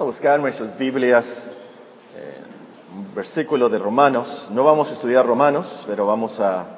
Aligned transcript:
A 0.00 0.04
buscar 0.04 0.40
nuestras 0.40 0.78
Biblias 0.78 1.54
eh, 2.16 2.34
un 2.96 3.14
versículo 3.14 3.68
de 3.68 3.78
Romanos. 3.78 4.48
No 4.50 4.64
vamos 4.64 4.88
a 4.88 4.94
estudiar 4.94 5.26
Romanos, 5.26 5.84
pero 5.86 6.06
vamos 6.06 6.40
a 6.40 6.68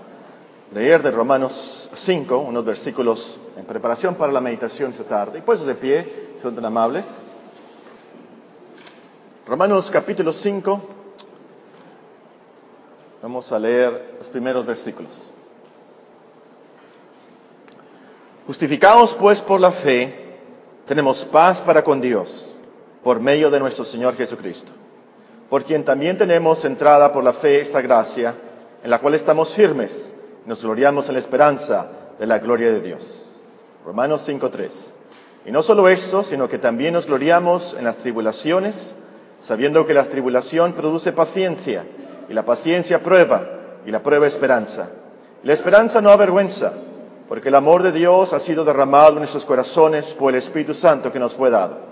leer 0.74 1.04
de 1.04 1.12
Romanos 1.12 1.88
5, 1.94 2.36
unos 2.38 2.64
versículos 2.64 3.38
en 3.56 3.64
preparación 3.64 4.16
para 4.16 4.32
la 4.32 4.40
meditación 4.40 4.90
esta 4.90 5.04
tarde. 5.04 5.38
Y 5.38 5.42
pues 5.42 5.64
de 5.64 5.76
pie, 5.76 6.32
son 6.42 6.56
tan 6.56 6.64
amables. 6.64 7.22
Romanos 9.46 9.88
capítulo 9.88 10.32
5. 10.32 10.82
Vamos 13.22 13.52
a 13.52 13.58
leer 13.60 14.16
los 14.18 14.26
primeros 14.26 14.66
versículos. 14.66 15.32
Justificados 18.48 19.14
pues 19.14 19.40
por 19.40 19.60
la 19.60 19.70
fe, 19.70 20.40
tenemos 20.86 21.24
paz 21.24 21.62
para 21.62 21.84
con 21.84 22.00
Dios 22.00 22.58
por 23.02 23.20
medio 23.20 23.50
de 23.50 23.60
nuestro 23.60 23.84
Señor 23.84 24.16
Jesucristo, 24.16 24.72
por 25.50 25.64
quien 25.64 25.84
también 25.84 26.16
tenemos 26.16 26.64
entrada 26.64 27.12
por 27.12 27.24
la 27.24 27.32
fe 27.32 27.60
esta 27.60 27.80
gracia, 27.80 28.34
en 28.82 28.90
la 28.90 28.98
cual 29.00 29.14
estamos 29.14 29.54
firmes, 29.54 30.14
nos 30.46 30.62
gloriamos 30.62 31.08
en 31.08 31.14
la 31.14 31.18
esperanza 31.20 31.88
de 32.18 32.26
la 32.26 32.38
gloria 32.38 32.72
de 32.72 32.80
Dios. 32.80 33.40
Romanos 33.84 34.28
5.3. 34.28 34.70
Y 35.46 35.50
no 35.50 35.62
solo 35.62 35.88
esto, 35.88 36.22
sino 36.22 36.48
que 36.48 36.58
también 36.58 36.94
nos 36.94 37.06
gloriamos 37.06 37.74
en 37.74 37.84
las 37.84 37.96
tribulaciones, 37.96 38.94
sabiendo 39.40 39.86
que 39.86 39.94
la 39.94 40.04
tribulación 40.04 40.72
produce 40.72 41.12
paciencia, 41.12 41.84
y 42.28 42.32
la 42.32 42.44
paciencia 42.44 43.02
prueba, 43.02 43.46
y 43.84 43.90
la 43.90 44.02
prueba 44.02 44.26
esperanza. 44.26 44.88
la 45.42 45.52
esperanza 45.52 46.00
no 46.00 46.10
avergüenza, 46.10 46.72
porque 47.28 47.48
el 47.48 47.56
amor 47.56 47.82
de 47.82 47.90
Dios 47.90 48.32
ha 48.32 48.38
sido 48.38 48.64
derramado 48.64 49.14
en 49.14 49.18
nuestros 49.18 49.44
corazones 49.44 50.14
por 50.14 50.32
el 50.32 50.38
Espíritu 50.38 50.72
Santo 50.72 51.10
que 51.10 51.18
nos 51.18 51.34
fue 51.34 51.50
dado. 51.50 51.91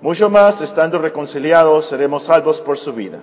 mucho 0.00 0.28
más, 0.28 0.60
estando 0.60 0.98
reconciliados, 0.98 1.86
seremos 1.86 2.24
salvos 2.24 2.60
por 2.60 2.76
su 2.76 2.92
vida. 2.92 3.20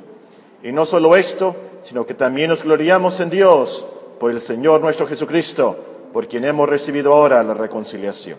Y 0.64 0.72
no 0.72 0.86
solo 0.86 1.16
esto, 1.16 1.56
sino 1.84 2.06
que 2.06 2.14
también 2.14 2.50
nos 2.50 2.64
gloriamos 2.64 3.20
en 3.20 3.30
Dios 3.30 3.86
por 4.20 4.32
el 4.32 4.42
Señor 4.42 4.82
nuestro 4.82 5.06
Jesucristo, 5.06 5.76
por 6.12 6.28
quien 6.28 6.46
hemos 6.46 6.68
recibido 6.68 7.14
ahora 7.14 7.44
la 7.44 7.54
reconciliación. 7.54 8.38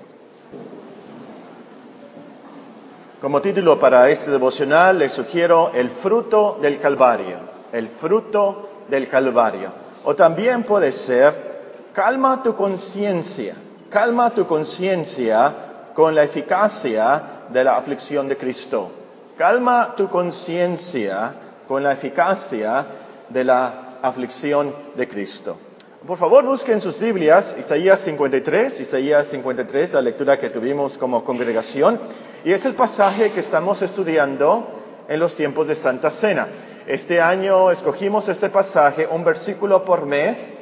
Como 3.20 3.40
título 3.40 3.78
para 3.78 4.10
este 4.10 4.30
devocional 4.30 4.98
les 4.98 5.12
sugiero 5.12 5.70
el 5.74 5.88
fruto 5.88 6.58
del 6.60 6.78
Calvario, 6.78 7.38
el 7.72 7.88
fruto 7.88 8.68
del 8.88 9.08
Calvario. 9.08 9.70
O 10.04 10.14
también 10.14 10.62
puede 10.62 10.92
ser, 10.92 11.90
calma 11.92 12.42
tu 12.42 12.54
conciencia, 12.54 13.54
calma 13.88 14.30
tu 14.30 14.46
conciencia 14.46 15.54
con 15.94 16.14
la 16.14 16.22
eficacia 16.22 17.33
de 17.54 17.62
la 17.62 17.76
aflicción 17.76 18.28
de 18.28 18.36
Cristo. 18.36 18.90
Calma 19.38 19.94
tu 19.96 20.08
conciencia 20.08 21.34
con 21.68 21.84
la 21.84 21.92
eficacia 21.92 22.84
de 23.28 23.44
la 23.44 23.98
aflicción 24.02 24.74
de 24.96 25.06
Cristo. 25.06 25.56
Por 26.04 26.18
favor, 26.18 26.44
busquen 26.44 26.80
sus 26.80 26.98
Biblias, 26.98 27.56
Isaías 27.58 28.00
53, 28.00 28.80
Isaías 28.80 29.28
53, 29.28 29.92
la 29.92 30.00
lectura 30.02 30.36
que 30.36 30.50
tuvimos 30.50 30.98
como 30.98 31.24
congregación, 31.24 32.00
y 32.44 32.50
es 32.52 32.66
el 32.66 32.74
pasaje 32.74 33.30
que 33.30 33.38
estamos 33.40 33.82
estudiando 33.82 34.66
en 35.08 35.20
los 35.20 35.36
tiempos 35.36 35.68
de 35.68 35.76
Santa 35.76 36.10
Cena. 36.10 36.48
Este 36.88 37.20
año 37.20 37.70
escogimos 37.70 38.28
este 38.28 38.50
pasaje, 38.50 39.06
un 39.06 39.22
versículo 39.22 39.84
por 39.84 40.06
mes, 40.06 40.52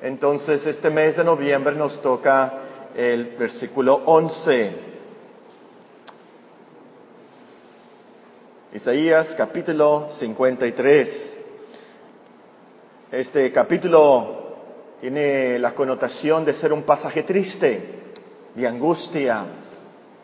entonces 0.00 0.66
este 0.66 0.88
mes 0.88 1.18
de 1.18 1.24
noviembre 1.24 1.76
nos 1.76 2.00
toca 2.00 2.54
el 2.96 3.36
versículo 3.36 4.00
11. 4.06 4.97
Isaías 8.70 9.34
capítulo 9.34 10.08
53. 10.10 11.40
Este 13.10 13.50
capítulo 13.50 14.56
tiene 15.00 15.58
la 15.58 15.74
connotación 15.74 16.44
de 16.44 16.52
ser 16.52 16.74
un 16.74 16.82
pasaje 16.82 17.22
triste, 17.22 17.80
de 18.54 18.66
angustia, 18.66 19.42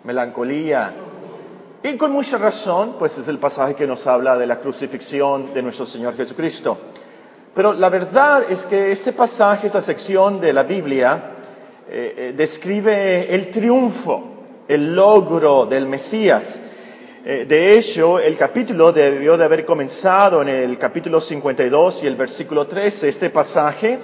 melancolía. 0.05 0.93
Y 1.83 1.97
con 1.97 2.13
mucha 2.13 2.37
razón, 2.37 2.97
pues 2.99 3.17
es 3.17 3.29
el 3.29 3.39
pasaje 3.39 3.77
que 3.77 3.87
nos 3.87 4.07
habla 4.07 4.37
de 4.37 4.47
la 4.47 4.61
crucifixión 4.61 5.55
de 5.55 5.63
nuestro 5.63 5.87
Señor 5.87 6.15
Jesucristo. 6.15 6.77
Pero 7.55 7.73
la 7.73 7.89
verdad 7.89 8.45
es 8.51 8.67
que 8.67 8.93
este 8.93 9.15
pasaje, 9.15 9.69
esta 9.69 9.81
sección 9.81 10.43
de 10.43 10.53
la 10.53 10.65
Biblia, 10.65 11.31
eh, 11.89 12.15
eh, 12.15 12.35
describe 12.37 13.35
el 13.35 13.51
triunfo, 13.51 14.23
el 14.69 14.95
logro 14.95 15.65
del 15.65 15.87
Mesías. 15.87 16.61
Eh, 17.27 17.47
de 17.49 17.79
hecho, 17.79 18.19
el 18.19 18.37
capítulo 18.37 18.93
debió 18.93 19.39
de 19.39 19.45
haber 19.45 19.65
comenzado 19.65 20.43
en 20.43 20.49
el 20.51 20.77
capítulo 20.77 21.23
52 21.23 22.03
y 22.03 22.07
el 22.07 22.17
versículo 22.17 22.67
13. 22.67 23.09
Este 23.09 23.31
pasaje, 23.31 23.99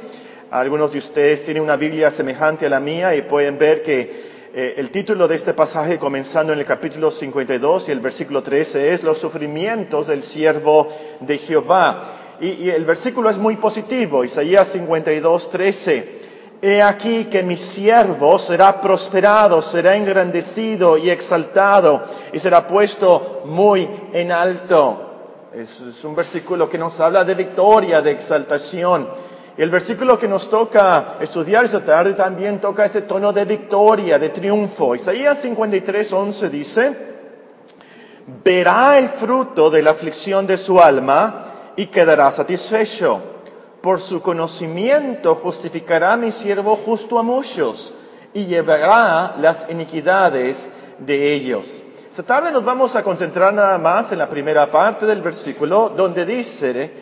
algunos 0.50 0.92
de 0.92 1.00
ustedes 1.00 1.44
tienen 1.44 1.62
una 1.62 1.76
Biblia 1.76 2.10
semejante 2.10 2.64
a 2.64 2.70
la 2.70 2.81
mía 2.81 3.14
y 3.14 3.20
pueden 3.20 3.58
ver 3.58 3.82
que 3.82 4.31
eh, 4.54 4.75
el 4.78 4.91
título 4.91 5.28
de 5.28 5.36
este 5.36 5.53
pasaje, 5.53 5.98
comenzando 5.98 6.54
en 6.54 6.60
el 6.60 6.64
capítulo 6.64 7.10
52 7.10 7.91
y 7.91 7.92
el 7.92 8.00
versículo 8.00 8.42
13, 8.42 8.94
es 8.94 9.03
los 9.03 9.19
sufrimientos 9.19 10.06
del 10.06 10.22
siervo 10.22 10.88
de 11.20 11.37
Jehová. 11.37 12.38
Y, 12.41 12.52
y 12.52 12.70
el 12.70 12.87
versículo 12.87 13.28
es 13.28 13.37
muy 13.37 13.56
positivo, 13.56 14.25
Isaías 14.25 14.69
52, 14.69 15.50
13. 15.50 16.19
He 16.62 16.82
aquí 16.82 17.25
que 17.25 17.43
mi 17.43 17.56
siervo 17.56 18.38
será 18.38 18.82
prosperado, 18.82 19.62
será 19.62 19.97
engrandecido 19.97 20.98
y 20.98 21.09
exaltado 21.09 22.03
y 22.34 22.38
será 22.38 22.66
puesto 22.66 23.43
muy 23.47 23.88
en 24.12 24.31
alto. 24.31 25.06
Es, 25.54 25.81
es, 25.81 26.04
un 26.04 26.15
versículo 26.15 26.69
que 26.69 26.76
nos 26.76 27.00
habla 27.00 27.25
de 27.25 27.34
victoria, 27.34 28.03
de 28.03 28.10
exaltación. 28.10 29.09
El 29.56 29.70
versículo 29.70 30.19
que 30.19 30.28
nos 30.28 30.50
toca 30.50 31.16
estudiar 31.20 31.65
esta 31.65 31.82
tarde 31.82 32.12
también 32.12 32.60
toca 32.60 32.84
ese 32.84 33.03
tono 33.03 33.32
de 33.32 33.47
victoria, 33.47 34.19
de 34.19 34.28
triunfo. 34.28 34.94
Isaías 34.94 35.41
53, 35.41 36.12
11 36.12 36.50
dice, 36.50 36.97
verá 38.44 38.99
el 38.99 39.09
fruto 39.09 39.70
de 39.70 39.82
la 39.82 39.93
aflicción 39.93 40.47
de 40.47 40.59
su 40.59 40.78
alma 40.78 41.72
y 41.75 41.87
quedará 41.87 42.31
satisfecho 42.31 43.39
por 43.80 44.00
su 44.00 44.20
conocimiento 44.22 45.36
justificará 45.36 46.16
mi 46.16 46.32
siervo 46.32 46.76
justo 46.76 47.18
a 47.18 47.22
muchos 47.22 47.94
y 48.34 48.46
llevará 48.46 49.36
las 49.38 49.68
iniquidades 49.70 50.70
de 50.98 51.32
ellos. 51.32 51.82
Esta 52.08 52.22
tarde 52.22 52.52
nos 52.52 52.64
vamos 52.64 52.96
a 52.96 53.02
concentrar 53.02 53.54
nada 53.54 53.78
más 53.78 54.12
en 54.12 54.19
la 54.19 54.28
primera 54.28 54.70
parte 54.70 55.06
del 55.06 55.22
versículo 55.22 55.92
donde 55.96 56.26
dice, 56.26 56.92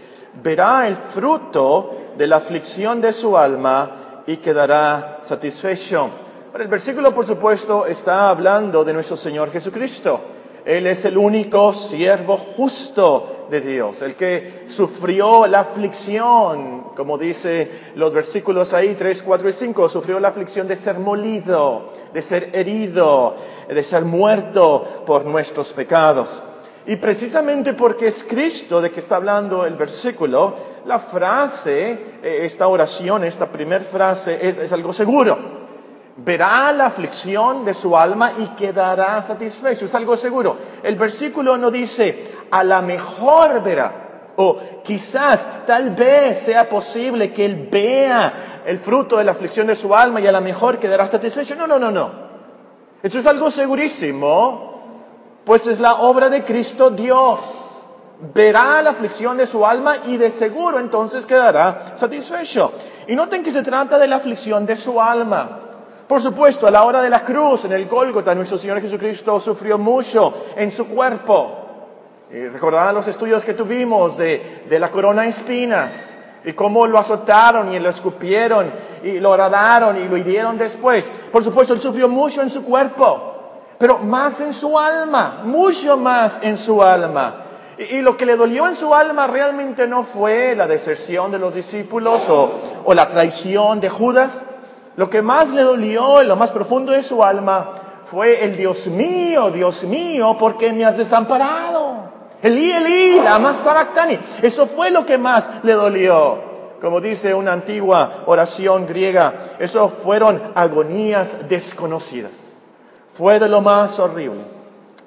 verá 0.43 0.87
el 0.87 0.97
fruto 0.97 2.13
de 2.17 2.27
la 2.27 2.37
aflicción 2.37 3.01
de 3.01 3.13
su 3.13 3.37
alma 3.37 4.23
y 4.27 4.37
quedará 4.37 5.21
satisfecho. 5.23 6.11
el 6.59 6.69
versículo, 6.69 7.15
por 7.15 7.25
supuesto, 7.25 7.87
está 7.87 8.29
hablando 8.29 8.85
de 8.85 8.93
nuestro 8.93 9.17
Señor 9.17 9.51
Jesucristo. 9.51 10.21
Él 10.69 10.87
es 10.87 11.07
el 11.07 11.17
único 11.17 11.73
siervo 11.73 12.37
justo 12.37 13.47
de 13.49 13.63
Dios, 13.63 14.03
el 14.03 14.17
que 14.17 14.65
sufrió 14.69 15.47
la 15.47 15.61
aflicción, 15.61 16.89
como 16.95 17.17
dice 17.17 17.71
los 17.95 18.13
versículos 18.13 18.75
ahí 18.75 18.95
3, 18.95 19.23
4 19.23 19.49
y 19.49 19.53
5, 19.55 19.89
sufrió 19.89 20.21
la 20.21 20.29
aflicción 20.29 20.69
de 20.69 20.77
ser 20.77 20.99
molido, 20.99 21.95
de 22.13 22.21
ser 22.21 22.51
herido, 22.53 23.35
de 23.67 23.83
ser 23.83 24.05
muerto 24.05 25.05
por 25.07 25.25
nuestros 25.25 25.73
pecados. 25.73 26.43
Y 26.85 26.97
precisamente 26.97 27.73
porque 27.73 28.09
es 28.09 28.23
Cristo 28.23 28.83
de 28.83 28.91
que 28.91 29.01
está 29.01 29.17
hablando 29.17 29.65
el 29.65 29.75
versículo, 29.75 30.55
la 30.85 30.99
frase, 30.99 31.93
eh, 32.23 32.41
esta 32.43 32.69
oración, 32.69 33.25
esta 33.25 33.51
primera 33.51 33.85
frase 33.85 34.47
es, 34.47 34.59
es 34.59 34.71
algo 34.75 34.93
seguro 34.93 35.59
verá 36.25 36.73
la 36.73 36.87
aflicción 36.87 37.65
de 37.65 37.75
su 37.75 37.97
alma 37.97 38.33
y 38.39 38.47
quedará 38.49 39.23
satisfecho. 39.23 39.85
Es 39.85 39.95
algo 39.95 40.17
seguro. 40.17 40.57
El 40.83 40.97
versículo 40.97 41.57
no 41.57 41.71
dice, 41.71 42.33
a 42.51 42.65
la 42.65 42.83
mejor 42.83 43.63
verá. 43.63 44.05
O 44.37 44.57
quizás, 44.85 45.49
tal 45.67 45.91
vez 45.91 46.39
sea 46.39 46.69
posible 46.69 47.33
que 47.33 47.45
él 47.45 47.69
vea 47.71 48.63
el 48.67 48.79
fruto 48.79 49.17
de 49.17 49.25
la 49.25 49.33
aflicción 49.33 49.67
de 49.67 49.75
su 49.75 49.95
alma 49.95 50.21
y 50.21 50.27
a 50.27 50.33
la 50.33 50.41
mejor 50.41 50.79
quedará 50.79 51.11
satisfecho. 51.11 51.55
No, 51.57 51.67
no, 51.67 51.79
no, 51.79 51.91
no. 51.91 52.29
Esto 53.03 53.19
es 53.19 53.27
algo 53.27 53.51
segurísimo, 53.51 54.83
pues 55.45 55.67
es 55.67 55.79
la 55.81 55.95
obra 55.95 56.29
de 56.29 56.45
Cristo 56.45 56.91
Dios. 56.91 57.65
verá 58.35 58.83
la 58.83 58.91
aflicción 58.91 59.37
de 59.37 59.47
su 59.47 59.65
alma 59.65 59.99
y 60.07 60.17
de 60.17 60.31
seguro 60.31 60.81
entonces 60.81 61.27
quedará 61.27 61.93
satisfecho. 61.95 62.73
Y 63.07 63.15
noten 63.15 63.45
que 63.45 63.53
se 63.53 63.63
trata 63.63 63.99
de 63.99 64.09
la 64.09 64.17
aflicción 64.17 64.67
de 64.67 64.77
su 64.77 65.01
alma. 65.01 65.68
Por 66.09 66.23
supuesto, 66.23 66.67
a 66.67 66.71
la 66.71 66.85
hora 66.85 67.03
de 67.03 67.11
la 67.11 67.23
cruz, 67.23 67.67
en 67.67 67.73
el 67.73 67.87
Gólgota, 67.87 68.35
nuestro 68.35 68.57
Señor 68.57 68.81
Jesucristo 68.81 69.39
sufrió 69.39 69.77
mucho 69.77 70.47
en 70.57 70.71
su 70.71 70.89
cuerpo. 70.89 71.55
Y 72.33 72.49
recordarán 72.49 72.95
los 72.95 73.07
estudios 73.09 73.45
que 73.45 73.53
tuvimos 73.53 74.17
de, 74.17 74.65
la 74.71 74.91
corona 74.91 75.23
de 75.23 75.29
espinas 75.29 76.15
y 76.45 76.55
cómo 76.55 76.87
lo 76.87 76.99
azotaron 76.99 77.75
y 77.75 77.79
lo 77.79 77.91
escupieron 77.91 78.73
y 79.03 79.21
lo 79.21 79.31
horadaron 79.31 79.99
y 79.99 80.09
lo 80.09 80.17
hirieron 80.17 80.57
después. 80.57 81.13
Por 81.31 81.45
supuesto, 81.45 81.75
él 81.75 81.81
sufrió 81.81 82.09
mucho 82.09 82.41
en 82.41 82.49
su 82.49 82.65
cuerpo, 82.65 83.35
pero 83.77 83.99
más 83.99 84.41
en 84.41 84.55
su 84.55 84.79
alma, 84.79 85.43
mucho 85.45 85.99
más 85.99 86.41
en 86.43 86.57
su 86.57 86.83
alma. 86.83 87.45
Y, 87.77 88.01
lo 88.01 88.17
que 88.17 88.25
le 88.25 88.37
dolió 88.37 88.67
en 88.67 88.77
su 88.77 88.95
alma 88.95 89.27
realmente 89.27 89.87
no 89.87 90.05
fue 90.05 90.55
la 90.57 90.67
deserción 90.67 91.31
de 91.31 91.39
los 91.39 91.55
discípulos 91.55 92.23
o 92.31 92.95
la 92.95 93.09
traición 93.09 93.79
de 93.81 93.91
Judas, 93.91 94.45
lo 94.99 95.09
que 95.09 95.23
más 95.23 95.51
le 95.51 95.63
dolió 95.63 96.21
en 96.21 96.27
lo 96.27 96.35
más 96.35 96.51
profundo 96.51 96.91
de 96.91 97.05
su 97.05 97.23
alma 97.23 97.71
fue 98.03 98.43
el 98.45 98.57
Dios 98.57 98.89
mío, 98.89 99.49
Dios 99.49 99.85
mío, 99.85 100.37
¿por 100.37 100.57
qué 100.57 100.73
me 100.73 100.85
has 100.85 100.99
desamparado? 100.99 102.11
Elí, 102.43 102.73
Elí, 102.73 103.21
la 103.21 103.53
sabactani. 103.53 104.19
Eso 104.43 104.67
fue 104.67 104.91
lo 104.91 105.07
que 105.07 105.17
más 105.17 105.49
le 105.63 105.75
dolió. 105.75 106.41
Como 106.81 107.01
dice 107.01 107.33
una 107.33 107.53
antigua 107.53 108.25
oración 108.27 108.89
griega, 108.89 109.35
eso 109.61 109.89
fueron 109.89 110.43
agonías 110.57 111.49
desconocidas. 111.49 112.33
Fue 113.13 113.39
de 113.39 113.49
lo 113.49 113.61
más 113.61 114.01
horrible. 114.01 114.41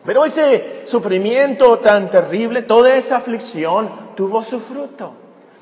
Pero 0.05 0.23
ese 0.23 0.83
sufrimiento 0.85 1.79
tan 1.79 2.09
terrible, 2.09 2.61
toda 2.61 2.95
esa 2.95 3.17
aflicción 3.17 3.89
tuvo 4.15 4.41
su 4.41 4.61
fruto, 4.61 5.11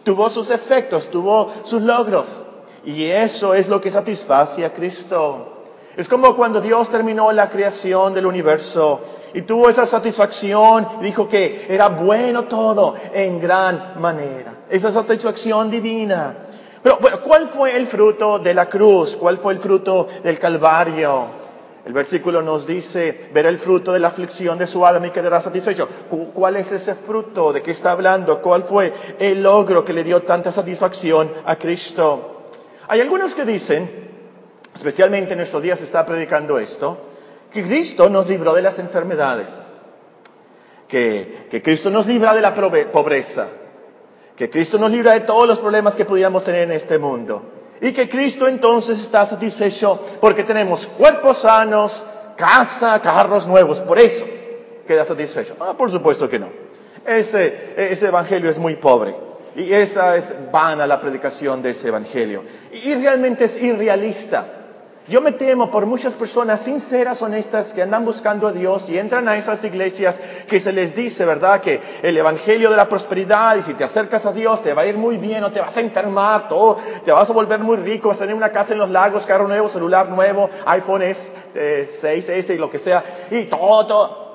tuvo 0.04 0.30
sus 0.30 0.52
efectos, 0.52 1.10
tuvo 1.10 1.52
sus 1.64 1.82
logros. 1.82 2.46
Y 2.86 3.06
eso 3.06 3.54
es 3.54 3.68
lo 3.68 3.82
que 3.82 3.92
satisface 3.92 4.66
a 4.66 4.74
Cristo. 4.74 5.60
Es 5.96 6.08
como 6.08 6.36
cuando 6.36 6.62
Dios 6.62 6.90
terminó 6.90 7.32
la 7.32 7.50
creación 7.50 8.14
del 8.14 8.26
universo 8.26 9.02
y 9.34 9.42
tuvo 9.42 9.70
esa 9.70 9.86
satisfacción, 9.86 10.88
dijo 11.02 11.28
que 11.28 11.66
era 11.70 11.90
bueno 11.90 12.46
todo 12.46 12.96
en 13.14 13.40
gran 13.40 14.00
manera. 14.00 14.54
Esa 14.70 14.92
satisfacción 14.92 15.70
divina. 15.70 16.36
Pero 16.82 17.00
bueno, 17.00 17.22
¿cuál 17.22 17.48
fue 17.48 17.76
el 17.76 17.86
fruto 17.86 18.40
de 18.40 18.54
la 18.54 18.70
cruz? 18.70 19.18
¿Cuál 19.18 19.38
fue 19.38 19.54
el 19.54 19.60
fruto 19.60 20.08
del 20.24 20.40
Calvario? 20.40 21.50
El 21.86 21.94
versículo 21.94 22.42
nos 22.42 22.66
dice, 22.66 23.30
verá 23.34 23.50
el 23.50 23.58
fruto 23.58 23.92
de 23.92 24.00
la 24.00 24.10
aflicción 24.10 24.58
de 24.58 24.68
su 24.68 24.86
alma 24.86 25.08
y 25.08 25.12
quedará 25.12 25.42
satisfecho. 25.42 25.88
¿Cuál 26.34 26.56
es 26.56 26.72
ese 26.72 26.96
fruto? 26.96 27.52
¿De 27.52 27.62
qué 27.62 27.72
está 27.72 27.92
hablando? 27.92 28.42
¿Cuál 28.42 28.64
fue 28.64 28.94
el 29.20 29.44
logro 29.44 29.84
que 29.84 29.94
le 29.94 30.04
dio 30.04 30.22
tanta 30.22 30.52
satisfacción 30.52 31.32
a 31.46 31.58
Cristo? 31.58 32.39
Hay 32.92 33.02
algunos 33.02 33.36
que 33.36 33.46
dicen, 33.46 33.88
especialmente 34.74 35.34
en 35.34 35.42
estos 35.42 35.62
días 35.62 35.78
se 35.78 35.86
está 35.86 36.08
predicando 36.08 36.58
esto, 36.58 36.98
que 37.54 37.62
Cristo 37.62 38.10
nos 38.10 38.28
libró 38.28 38.56
de 38.56 38.64
las 38.64 38.80
enfermedades, 38.80 39.48
que, 40.88 41.46
que 41.52 41.62
Cristo 41.62 41.92
nos 41.92 42.08
libra 42.08 42.34
de 42.34 42.42
la 42.42 42.56
pobreza, 42.92 43.48
que 44.36 44.50
Cristo 44.50 44.80
nos 44.80 44.90
libra 44.90 45.14
de 45.14 45.20
todos 45.20 45.48
los 45.48 45.60
problemas 45.60 45.96
que 45.96 46.04
pudiéramos 46.04 46.44
tener 46.44 46.64
en 46.64 46.72
este 46.72 46.98
mundo. 46.98 47.44
Y 47.80 47.92
que 47.92 48.10
Cristo 48.10 48.48
entonces 48.48 49.00
está 49.00 49.24
satisfecho 49.24 50.04
porque 50.20 50.44
tenemos 50.44 50.88
cuerpos 50.88 51.38
sanos, 51.38 52.04
casa, 52.36 53.00
carros 53.04 53.46
nuevos. 53.46 53.82
Por 53.82 54.00
eso 54.00 54.26
queda 54.88 55.06
satisfecho. 55.06 55.56
Ah, 55.60 55.76
por 55.78 55.92
supuesto 55.92 56.28
que 56.28 56.40
no. 56.40 56.50
Ese, 57.06 57.76
ese 57.78 58.08
evangelio 58.08 58.50
es 58.50 58.58
muy 58.58 58.78
pobre. 58.78 59.29
Y 59.56 59.74
esa 59.74 60.16
es 60.16 60.34
vana 60.52 60.86
la 60.88 61.02
predicación 61.02 61.62
de 61.62 61.72
ese 61.72 61.90
evangelio. 61.90 62.44
Y 62.72 62.94
realmente 62.96 63.46
es 63.46 63.62
irrealista. 63.62 64.60
Yo 65.10 65.22
me 65.22 65.32
temo 65.32 65.72
por 65.72 65.88
muchas 65.88 66.14
personas 66.14 66.62
sinceras, 66.62 67.24
honestas, 67.24 67.74
que 67.74 67.82
andan 67.82 68.06
buscando 68.06 68.48
a 68.48 68.52
Dios 68.52 68.90
y 68.90 69.00
entran 69.00 69.28
a 69.28 69.38
esas 69.38 69.64
iglesias 69.64 70.20
que 70.48 70.60
se 70.60 70.72
les 70.72 70.96
dice, 70.96 71.26
¿verdad? 71.26 71.62
Que 71.62 71.82
el 72.04 72.16
evangelio 72.16 72.70
de 72.70 72.78
la 72.78 72.88
prosperidad 72.88 73.56
y 73.56 73.64
si 73.64 73.74
te 73.74 73.84
acercas 73.84 74.28
a 74.28 74.34
Dios 74.34 74.62
te 74.62 74.72
va 74.76 74.84
a 74.84 74.86
ir 74.86 74.98
muy 74.98 75.18
bien, 75.18 75.44
o 75.44 75.52
te 75.52 75.62
vas 75.62 75.76
a 75.78 75.82
enfermar, 75.82 76.48
todo, 76.48 76.78
te 77.04 77.12
vas 77.12 77.28
a 77.28 77.34
volver 77.34 77.60
muy 77.60 77.78
rico, 77.78 78.10
vas 78.10 78.18
a 78.18 78.22
tener 78.22 78.36
una 78.36 78.52
casa 78.52 78.74
en 78.74 78.80
los 78.80 78.92
lagos, 78.92 79.26
carro 79.26 79.48
nuevo, 79.48 79.68
celular 79.68 80.10
nuevo, 80.10 80.48
iPhone 80.68 81.02
S, 81.02 81.32
6S 81.56 82.54
y 82.54 82.58
lo 82.60 82.70
que 82.70 82.78
sea, 82.78 83.04
y 83.32 83.46
todo, 83.46 83.88
todo. 83.88 84.29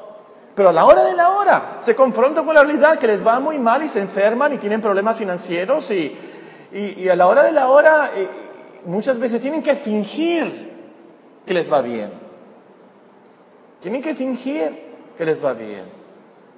Pero 0.55 0.69
a 0.69 0.73
la 0.73 0.85
hora 0.85 1.03
de 1.05 1.15
la 1.15 1.31
hora 1.31 1.77
se 1.81 1.97
confrontan 1.97 2.45
con 2.45 2.55
la 2.55 2.63
realidad 2.63 2.99
que 2.99 3.09
les 3.09 3.27
va 3.27 3.41
muy 3.41 3.59
mal 3.59 3.83
y 3.83 3.89
se 3.89 4.01
enferman 4.01 4.53
y 4.53 4.59
tienen 4.59 4.81
problemas 4.81 5.17
financieros 5.17 5.91
y, 5.91 6.17
y, 6.73 7.09
a 7.09 7.17
la 7.17 7.27
hora 7.27 7.43
de 7.43 7.53
la 7.53 7.69
hora 7.69 8.11
eh, 8.15 8.29
muchas 8.85 9.19
veces 9.19 9.41
tienen 9.41 9.63
que 9.63 9.75
fingir 9.75 10.73
que 11.45 11.55
les 11.55 11.73
va 11.73 11.83
bien. 11.83 12.11
Tienen 13.81 14.01
que 14.01 14.15
fingir 14.15 14.81
que 15.19 15.25
les 15.25 15.45
va 15.45 15.53
bien. 15.55 15.85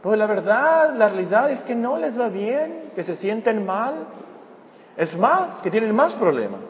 Pero 0.02 0.14
la 0.14 0.26
verdad, 0.26 0.94
la 0.94 1.08
realidad 1.08 1.50
es 1.50 1.62
que 1.64 1.74
no 1.74 1.96
les 1.96 2.20
va 2.20 2.28
bien, 2.28 2.92
que 2.94 3.02
se 3.02 3.16
sienten 3.16 3.64
mal. 3.64 3.94
Es 4.96 5.16
más, 5.16 5.60
que 5.62 5.70
tienen 5.70 5.94
más 5.94 6.14
problemas. 6.14 6.60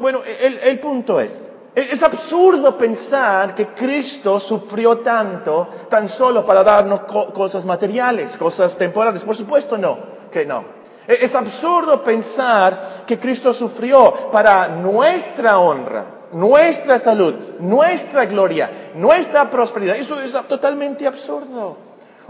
Bueno, 0.00 0.20
el, 0.40 0.58
el 0.58 0.80
punto 0.80 1.20
es, 1.20 1.50
es 1.80 2.02
absurdo 2.02 2.76
pensar 2.76 3.54
que 3.54 3.68
Cristo 3.68 4.40
sufrió 4.40 4.98
tanto 4.98 5.68
tan 5.88 6.08
solo 6.08 6.44
para 6.44 6.64
darnos 6.64 7.02
cosas 7.02 7.64
materiales, 7.64 8.36
cosas 8.36 8.76
temporales. 8.76 9.22
Por 9.22 9.36
supuesto 9.36 9.78
no, 9.78 9.98
que 10.32 10.44
no. 10.44 10.64
E-, 11.06 11.18
es 11.24 11.34
absurdo 11.34 12.02
pensar 12.02 13.04
que 13.06 13.18
Cristo 13.18 13.52
sufrió 13.52 14.30
para 14.32 14.68
nuestra 14.68 15.58
honra, 15.58 16.04
nuestra 16.32 16.98
salud, 16.98 17.34
nuestra 17.60 18.26
gloria, 18.26 18.90
nuestra 18.94 19.48
prosperidad. 19.48 19.96
Eso 19.96 20.20
es 20.20 20.32
totalmente 20.48 21.06
absurdo. 21.06 21.76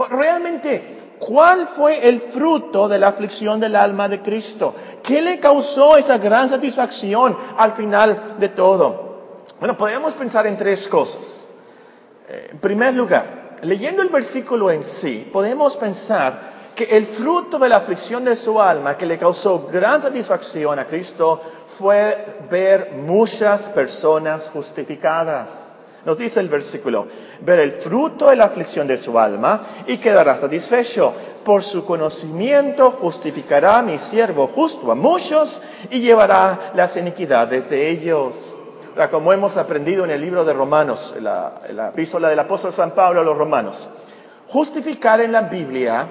Realmente, 0.09 1.15
¿cuál 1.17 1.65
fue 1.65 2.07
el 2.07 2.21
fruto 2.21 2.87
de 2.87 2.99
la 2.99 3.07
aflicción 3.07 3.59
del 3.59 3.75
alma 3.75 4.07
de 4.07 4.21
Cristo? 4.21 4.75
¿Qué 5.01 5.21
le 5.21 5.39
causó 5.39 5.97
esa 5.97 6.17
gran 6.17 6.47
satisfacción 6.47 7.37
al 7.57 7.71
final 7.71 8.35
de 8.37 8.49
todo? 8.49 9.08
Bueno, 9.59 9.75
podemos 9.75 10.13
pensar 10.13 10.47
en 10.47 10.55
tres 10.55 10.87
cosas. 10.87 11.45
Eh, 12.29 12.49
en 12.53 12.59
primer 12.59 12.93
lugar, 12.93 13.57
leyendo 13.61 14.01
el 14.01 14.07
versículo 14.07 14.71
en 14.71 14.83
sí, 14.83 15.29
podemos 15.33 15.75
pensar 15.75 16.59
que 16.75 16.85
el 16.95 17.05
fruto 17.05 17.59
de 17.59 17.67
la 17.67 17.75
aflicción 17.75 18.23
de 18.23 18.37
su 18.37 18.61
alma 18.61 18.95
que 18.95 19.05
le 19.05 19.17
causó 19.17 19.67
gran 19.69 20.01
satisfacción 20.01 20.79
a 20.79 20.87
Cristo 20.87 21.41
fue 21.67 22.37
ver 22.49 22.93
muchas 22.93 23.69
personas 23.69 24.49
justificadas. 24.53 25.75
Nos 26.05 26.17
dice 26.17 26.39
el 26.39 26.47
versículo, 26.47 27.07
ver 27.41 27.59
el 27.59 27.73
fruto 27.73 28.29
de 28.29 28.37
la 28.37 28.45
aflicción 28.45 28.87
de 28.87 28.97
su 28.97 29.19
alma 29.19 29.63
y 29.85 29.97
quedará 29.97 30.37
satisfecho. 30.37 31.13
Por 31.43 31.63
su 31.63 31.83
conocimiento 31.83 32.91
justificará 32.91 33.81
mi 33.81 33.97
siervo 33.97 34.47
justo 34.47 34.89
a 34.89 34.95
muchos 34.95 35.61
y 35.89 35.99
llevará 35.99 36.71
las 36.75 36.95
iniquidades 36.95 37.69
de 37.69 37.89
ellos 37.89 38.55
como 39.09 39.33
hemos 39.33 39.57
aprendido 39.57 40.03
en 40.03 40.11
el 40.11 40.21
libro 40.21 40.45
de 40.45 40.53
Romanos, 40.53 41.15
la, 41.19 41.61
la 41.71 41.89
epístola 41.89 42.29
del 42.29 42.39
apóstol 42.39 42.73
San 42.73 42.91
Pablo 42.91 43.21
a 43.21 43.23
los 43.23 43.37
romanos, 43.37 43.89
justificar 44.47 45.21
en 45.21 45.31
la 45.31 45.41
Biblia 45.41 46.07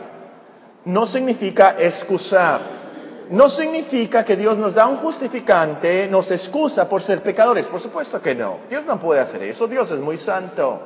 no 0.85 1.07
significa 1.07 1.77
excusar, 1.79 2.61
no 3.31 3.49
significa 3.49 4.25
que 4.25 4.37
Dios 4.37 4.57
nos 4.57 4.75
da 4.75 4.87
un 4.87 4.97
justificante, 4.97 6.09
nos 6.09 6.31
excusa 6.31 6.89
por 6.89 7.03
ser 7.03 7.23
pecadores, 7.23 7.67
por 7.67 7.81
supuesto 7.81 8.23
que 8.23 8.35
no, 8.35 8.59
Dios 8.71 8.85
no 8.87 8.99
puede 8.99 9.21
hacer 9.21 9.43
eso, 9.43 9.67
Dios 9.67 9.91
es 9.91 10.01
muy 10.01 10.17
santo. 10.17 10.81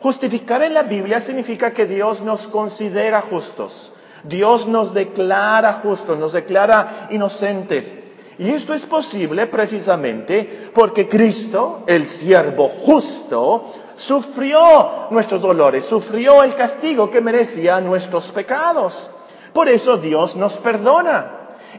Justificar 0.00 0.62
en 0.62 0.74
la 0.74 0.82
Biblia 0.82 1.20
significa 1.20 1.72
que 1.72 1.86
Dios 1.86 2.20
nos 2.20 2.46
considera 2.46 3.20
justos, 3.22 3.92
Dios 4.22 4.66
nos 4.66 4.94
declara 4.94 5.74
justos, 5.74 6.18
nos 6.18 6.32
declara 6.32 7.08
inocentes. 7.10 7.98
Y 8.38 8.50
esto 8.50 8.74
es 8.74 8.84
posible 8.86 9.46
precisamente 9.46 10.70
porque 10.74 11.08
Cristo, 11.08 11.82
el 11.86 12.06
siervo 12.06 12.68
justo, 12.68 13.72
sufrió 13.96 15.06
nuestros 15.10 15.40
dolores, 15.40 15.84
sufrió 15.84 16.42
el 16.42 16.54
castigo 16.54 17.10
que 17.10 17.20
merecía 17.20 17.80
nuestros 17.80 18.30
pecados. 18.30 19.10
Por 19.52 19.68
eso 19.68 19.96
Dios 19.96 20.34
nos 20.34 20.54
perdona 20.54 21.30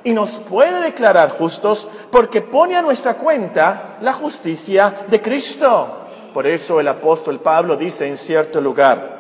y 0.03 0.12
nos 0.12 0.38
puede 0.38 0.81
declarar 0.81 1.31
justos 1.31 1.89
porque 2.12 2.41
pone 2.41 2.75
a 2.75 2.81
nuestra 2.81 3.15
cuenta 3.15 3.97
la 4.01 4.13
justicia 4.13 5.05
de 5.09 5.21
Cristo. 5.21 6.05
Por 6.33 6.47
eso 6.47 6.79
el 6.79 6.88
apóstol 6.88 7.39
Pablo 7.39 7.75
dice 7.75 8.07
en 8.07 8.17
cierto 8.17 8.62
lugar, 8.62 9.14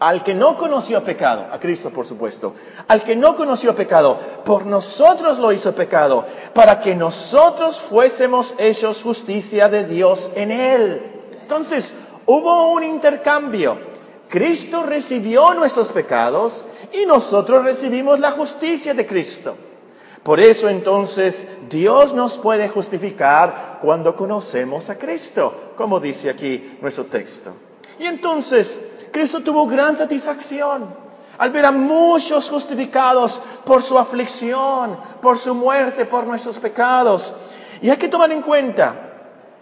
al 0.00 0.22
que 0.22 0.34
no 0.34 0.56
conoció 0.56 1.02
pecado, 1.02 1.46
a 1.50 1.58
Cristo 1.58 1.90
por 1.90 2.06
supuesto, 2.06 2.54
al 2.86 3.02
que 3.02 3.16
no 3.16 3.34
conoció 3.34 3.74
pecado, 3.74 4.18
por 4.44 4.66
nosotros 4.66 5.38
lo 5.38 5.52
hizo 5.52 5.74
pecado, 5.74 6.24
para 6.54 6.78
que 6.80 6.94
nosotros 6.94 7.80
fuésemos 7.80 8.54
hechos 8.58 9.02
justicia 9.02 9.68
de 9.68 9.84
Dios 9.84 10.30
en 10.34 10.50
él. 10.50 11.02
Entonces, 11.40 11.92
hubo 12.26 12.72
un 12.72 12.84
intercambio. 12.84 13.88
Cristo 14.28 14.82
recibió 14.82 15.54
nuestros 15.54 15.90
pecados 15.90 16.66
y 16.92 17.06
nosotros 17.06 17.64
recibimos 17.64 18.20
la 18.20 18.30
justicia 18.30 18.92
de 18.92 19.06
Cristo. 19.06 19.56
Por 20.22 20.40
eso 20.40 20.68
entonces 20.68 21.46
Dios 21.70 22.12
nos 22.12 22.36
puede 22.36 22.68
justificar 22.68 23.78
cuando 23.80 24.14
conocemos 24.14 24.90
a 24.90 24.98
Cristo, 24.98 25.72
como 25.76 26.00
dice 26.00 26.28
aquí 26.28 26.76
nuestro 26.82 27.06
texto. 27.06 27.54
Y 27.98 28.04
entonces 28.04 28.80
Cristo 29.10 29.40
tuvo 29.40 29.66
gran 29.66 29.96
satisfacción 29.96 31.08
al 31.38 31.50
ver 31.50 31.64
a 31.66 31.72
muchos 31.72 32.50
justificados 32.50 33.40
por 33.64 33.82
su 33.82 33.98
aflicción, 33.98 34.98
por 35.22 35.38
su 35.38 35.54
muerte, 35.54 36.04
por 36.04 36.26
nuestros 36.26 36.58
pecados. 36.58 37.34
Y 37.80 37.90
hay 37.90 37.96
que 37.96 38.08
tomar 38.08 38.32
en 38.32 38.42
cuenta 38.42 39.08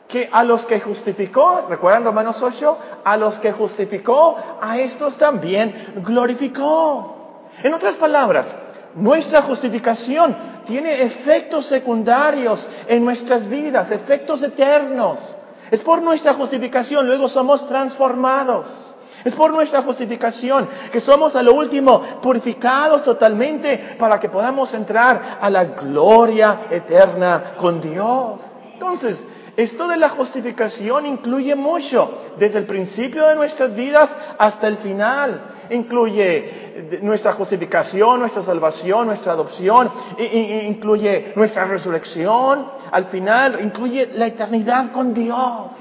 que 0.08 0.28
a 0.32 0.42
los 0.42 0.64
que 0.64 0.80
justificó, 0.80 1.66
recuerdan 1.68 2.04
Romanos 2.04 2.42
8, 2.42 2.78
a 3.04 3.16
los 3.16 3.38
que 3.38 3.52
justificó, 3.52 4.36
a 4.60 4.78
estos 4.78 5.16
también 5.16 5.74
glorificó. 5.96 7.14
En 7.62 7.74
otras 7.74 7.96
palabras, 7.96 8.56
nuestra 8.94 9.42
justificación 9.42 10.34
tiene 10.64 11.02
efectos 11.02 11.66
secundarios 11.66 12.68
en 12.88 13.04
nuestras 13.04 13.48
vidas, 13.48 13.90
efectos 13.90 14.42
eternos. 14.42 15.38
Es 15.70 15.82
por 15.82 16.00
nuestra 16.00 16.32
justificación, 16.32 17.06
luego 17.06 17.28
somos 17.28 17.66
transformados. 17.66 18.94
Es 19.24 19.34
por 19.34 19.52
nuestra 19.52 19.82
justificación 19.82 20.68
que 20.92 21.00
somos 21.00 21.36
a 21.36 21.42
lo 21.42 21.54
último 21.54 22.00
purificados 22.22 23.02
totalmente 23.02 23.96
para 23.98 24.20
que 24.20 24.28
podamos 24.28 24.72
entrar 24.74 25.38
a 25.40 25.50
la 25.50 25.64
gloria 25.64 26.60
eterna 26.70 27.54
con 27.56 27.80
Dios. 27.80 28.40
Entonces, 28.74 29.24
esto 29.56 29.88
de 29.88 29.96
la 29.96 30.10
justificación 30.10 31.06
incluye 31.06 31.54
mucho, 31.54 32.18
desde 32.38 32.58
el 32.58 32.66
principio 32.66 33.26
de 33.26 33.34
nuestras 33.36 33.74
vidas 33.74 34.14
hasta 34.38 34.68
el 34.68 34.76
final. 34.76 35.54
Incluye 35.70 37.00
nuestra 37.00 37.32
justificación, 37.32 38.20
nuestra 38.20 38.42
salvación, 38.42 39.06
nuestra 39.06 39.32
adopción, 39.32 39.90
incluye 40.18 41.32
nuestra 41.36 41.64
resurrección, 41.64 42.66
al 42.92 43.06
final 43.06 43.58
incluye 43.62 44.10
la 44.14 44.26
eternidad 44.26 44.92
con 44.92 45.14
Dios. 45.14 45.72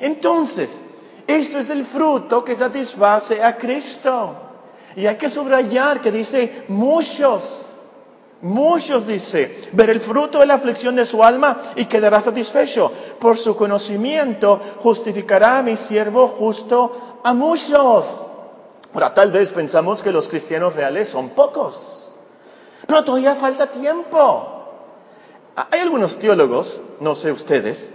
Entonces, 0.00 0.82
esto 1.26 1.58
es 1.58 1.70
el 1.70 1.84
fruto 1.84 2.44
que 2.44 2.56
satisface 2.56 3.42
a 3.42 3.56
Cristo. 3.56 4.34
Y 4.96 5.06
hay 5.06 5.16
que 5.16 5.28
subrayar 5.28 6.00
que 6.00 6.10
dice 6.10 6.64
muchos. 6.68 7.66
Muchos, 8.42 9.06
dice, 9.06 9.68
ver 9.72 9.90
el 9.90 10.00
fruto 10.00 10.38
de 10.38 10.46
la 10.46 10.54
aflicción 10.54 10.96
de 10.96 11.04
su 11.04 11.22
alma 11.22 11.60
y 11.76 11.84
quedará 11.84 12.22
satisfecho. 12.22 12.90
Por 13.18 13.36
su 13.36 13.54
conocimiento 13.54 14.60
justificará 14.82 15.58
a 15.58 15.62
mi 15.62 15.76
siervo 15.76 16.26
justo 16.26 17.20
a 17.22 17.34
muchos. 17.34 18.24
Ahora, 18.94 19.12
tal 19.12 19.30
vez 19.30 19.50
pensamos 19.50 20.02
que 20.02 20.10
los 20.10 20.28
cristianos 20.28 20.74
reales 20.74 21.08
son 21.08 21.30
pocos, 21.30 22.18
pero 22.86 23.04
todavía 23.04 23.36
falta 23.36 23.70
tiempo. 23.70 24.56
Hay 25.54 25.80
algunos 25.80 26.18
teólogos, 26.18 26.80
no 26.98 27.14
sé 27.14 27.30
ustedes, 27.30 27.92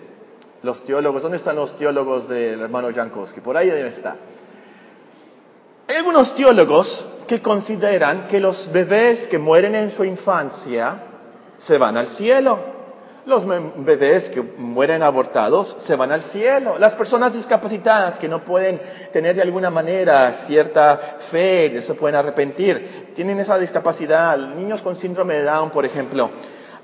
los 0.65 0.84
teólogos, 0.84 1.22
¿dónde 1.22 1.38
están 1.38 1.55
los 1.55 1.77
teólogos 1.77 2.27
del 2.27 2.60
hermano 2.60 2.91
Jankowski? 2.91 3.39
Por 3.39 3.55
ahí 3.55 3.69
debe 3.69 3.88
estar. 3.88 4.15
Hay 5.88 5.95
algunos 5.95 6.34
teólogos 6.34 7.07
que 7.27 7.39
consideran 7.39 8.27
que 8.27 8.39
los 8.39 8.72
bebés 8.72 9.27
que 9.27 9.38
mueren 9.38 9.75
en 9.75 9.91
su 9.91 10.03
infancia 10.03 11.03
se 11.55 11.77
van 11.77 11.98
al 11.98 12.07
cielo. 12.07 12.74
Los 13.27 13.43
bebés 13.45 14.29
que 14.29 14.41
mueren 14.41 15.03
abortados 15.03 15.75
se 15.79 15.95
van 15.95 16.12
al 16.12 16.22
cielo. 16.22 16.77
Las 16.79 16.95
personas 16.95 17.34
discapacitadas 17.34 18.17
que 18.17 18.27
no 18.27 18.43
pueden 18.43 18.81
tener 19.13 19.36
de 19.36 19.43
alguna 19.43 19.69
manera 19.69 20.34
cierta 20.34 20.98
fe, 20.98 21.79
se 21.81 21.93
pueden 21.93 22.15
arrepentir, 22.15 23.13
tienen 23.15 23.39
esa 23.39 23.57
discapacidad. 23.60 24.38
Niños 24.38 24.81
con 24.81 24.95
síndrome 24.95 25.36
de 25.36 25.43
Down, 25.43 25.69
por 25.69 25.86
ejemplo. 25.86 26.31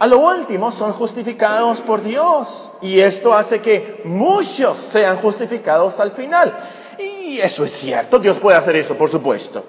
A 0.02 0.08
lo 0.08 0.18
último 0.18 0.72
son 0.72 0.94
justificados 0.94 1.82
por 1.82 2.02
Dios 2.02 2.72
y 2.82 3.02
esto 3.02 3.36
hace 3.36 3.62
que 3.62 4.02
muchos 4.04 4.80
sean 4.80 5.18
justificados 5.18 6.00
al 6.00 6.10
final. 6.10 6.58
Y 6.98 7.38
eso 7.38 7.64
es 7.64 7.72
cierto, 7.72 8.18
Dios 8.18 8.40
puede 8.40 8.58
hacer 8.58 8.76
eso, 8.78 8.96
por 8.96 9.12
supuesto. 9.12 9.64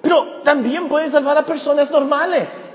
Pero 0.00 0.40
también 0.42 0.88
puede 0.88 1.08
salvar 1.08 1.38
a 1.38 1.46
personas 1.46 1.92
normales 1.92 2.74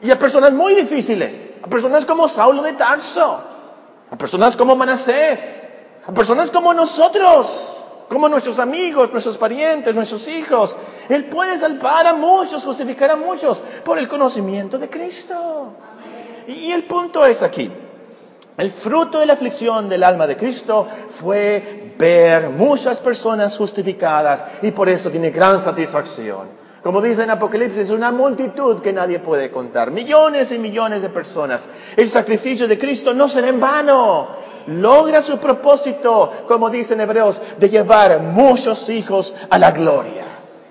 y 0.00 0.10
a 0.10 0.18
personas 0.18 0.54
muy 0.54 0.74
difíciles, 0.74 1.58
a 1.62 1.66
personas 1.66 2.06
como 2.06 2.28
Saulo 2.28 2.62
de 2.62 2.72
Tarso, 2.72 3.38
a 4.10 4.16
personas 4.16 4.56
como 4.56 4.74
Manasés, 4.74 5.68
a 6.06 6.12
personas 6.12 6.50
como 6.50 6.72
nosotros, 6.72 7.76
como 8.08 8.26
nuestros 8.30 8.58
amigos, 8.58 9.12
nuestros 9.12 9.36
parientes, 9.36 9.94
nuestros 9.94 10.26
hijos. 10.28 10.76
Él 11.10 11.26
puede 11.26 11.58
salvar 11.58 12.06
a 12.06 12.14
muchos, 12.14 12.64
justificar 12.64 13.10
a 13.10 13.16
muchos 13.16 13.58
por 13.84 13.98
el 13.98 14.08
conocimiento 14.08 14.78
de 14.78 14.88
Cristo. 14.88 15.74
Y 16.46 16.70
el 16.70 16.84
punto 16.84 17.24
es 17.24 17.42
aquí, 17.42 17.70
el 18.56 18.70
fruto 18.70 19.20
de 19.20 19.26
la 19.26 19.34
aflicción 19.34 19.88
del 19.88 20.02
alma 20.02 20.26
de 20.26 20.36
Cristo 20.36 20.86
fue 21.10 21.94
ver 21.98 22.48
muchas 22.48 22.98
personas 22.98 23.56
justificadas 23.56 24.44
y 24.62 24.70
por 24.70 24.88
eso 24.88 25.10
tiene 25.10 25.30
gran 25.30 25.60
satisfacción. 25.60 26.66
Como 26.82 27.02
dice 27.02 27.24
en 27.24 27.30
Apocalipsis, 27.30 27.90
una 27.90 28.12
multitud 28.12 28.80
que 28.80 28.92
nadie 28.92 29.18
puede 29.18 29.50
contar, 29.50 29.90
millones 29.90 30.52
y 30.52 30.58
millones 30.58 31.02
de 31.02 31.10
personas. 31.10 31.68
El 31.96 32.08
sacrificio 32.08 32.66
de 32.68 32.78
Cristo 32.78 33.12
no 33.12 33.28
será 33.28 33.48
en 33.48 33.60
vano. 33.60 34.28
Logra 34.68 35.20
su 35.20 35.38
propósito, 35.38 36.30
como 36.46 36.70
dice 36.70 36.94
en 36.94 37.00
Hebreos, 37.00 37.42
de 37.58 37.68
llevar 37.68 38.20
muchos 38.22 38.88
hijos 38.88 39.34
a 39.50 39.58
la 39.58 39.72
gloria. 39.72 40.24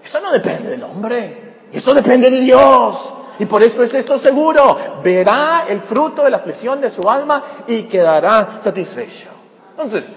Esto 0.03 0.21
no 0.21 0.31
depende 0.31 0.69
del 0.69 0.83
hombre, 0.83 1.55
esto 1.71 1.93
depende 1.93 2.31
de 2.31 2.39
Dios. 2.39 3.13
Y 3.39 3.45
por 3.45 3.63
esto 3.63 3.83
es 3.83 3.93
esto 3.93 4.17
seguro. 4.17 4.77
Verá 5.03 5.65
el 5.67 5.79
fruto 5.79 6.23
de 6.23 6.29
la 6.29 6.37
aflicción 6.37 6.81
de 6.81 6.89
su 6.89 7.09
alma 7.09 7.43
y 7.67 7.83
quedará 7.83 8.59
satisfecho. 8.61 9.29
Entonces, 9.71 10.09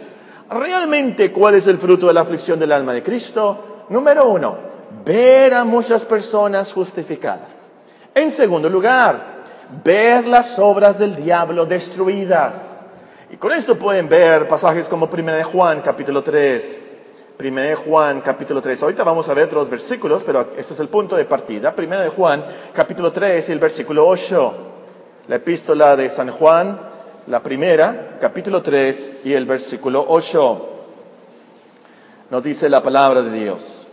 realmente, 0.50 1.32
¿cuál 1.32 1.56
es 1.56 1.66
el 1.66 1.78
fruto 1.78 2.06
de 2.06 2.14
la 2.14 2.20
aflicción 2.20 2.58
del 2.58 2.72
alma 2.72 2.92
de 2.92 3.02
Cristo? 3.02 3.84
Número 3.88 4.28
uno, 4.28 4.56
ver 5.04 5.54
a 5.54 5.64
muchas 5.64 6.04
personas 6.04 6.72
justificadas. 6.72 7.70
En 8.14 8.30
segundo 8.30 8.68
lugar, 8.68 9.38
ver 9.84 10.26
las 10.26 10.58
obras 10.58 10.98
del 10.98 11.16
diablo 11.16 11.66
destruidas. 11.66 12.84
Y 13.30 13.36
con 13.36 13.52
esto 13.52 13.78
pueden 13.78 14.08
ver 14.08 14.48
pasajes 14.48 14.88
como 14.88 15.08
1 15.12 15.32
de 15.32 15.44
Juan, 15.44 15.82
capítulo 15.82 16.22
3, 16.22 16.87
1 17.40 17.76
Juan 17.76 18.20
capítulo 18.20 18.60
3. 18.60 18.82
Ahorita 18.82 19.04
vamos 19.04 19.28
a 19.28 19.34
ver 19.34 19.44
otros 19.44 19.70
versículos, 19.70 20.24
pero 20.24 20.50
este 20.56 20.74
es 20.74 20.80
el 20.80 20.88
punto 20.88 21.14
de 21.14 21.24
partida. 21.24 21.72
1 21.76 22.00
de 22.00 22.08
Juan 22.08 22.44
capítulo 22.72 23.12
3 23.12 23.48
y 23.48 23.52
el 23.52 23.60
versículo 23.60 24.08
8. 24.08 24.54
La 25.28 25.36
epístola 25.36 25.94
de 25.94 26.10
San 26.10 26.30
Juan, 26.32 26.80
la 27.28 27.40
primera, 27.40 28.18
capítulo 28.20 28.60
3 28.60 29.12
y 29.24 29.34
el 29.34 29.46
versículo 29.46 30.04
8. 30.08 30.68
Nos 32.30 32.42
dice 32.42 32.68
la 32.68 32.82
palabra 32.82 33.22
de 33.22 33.30
Dios. 33.30 33.86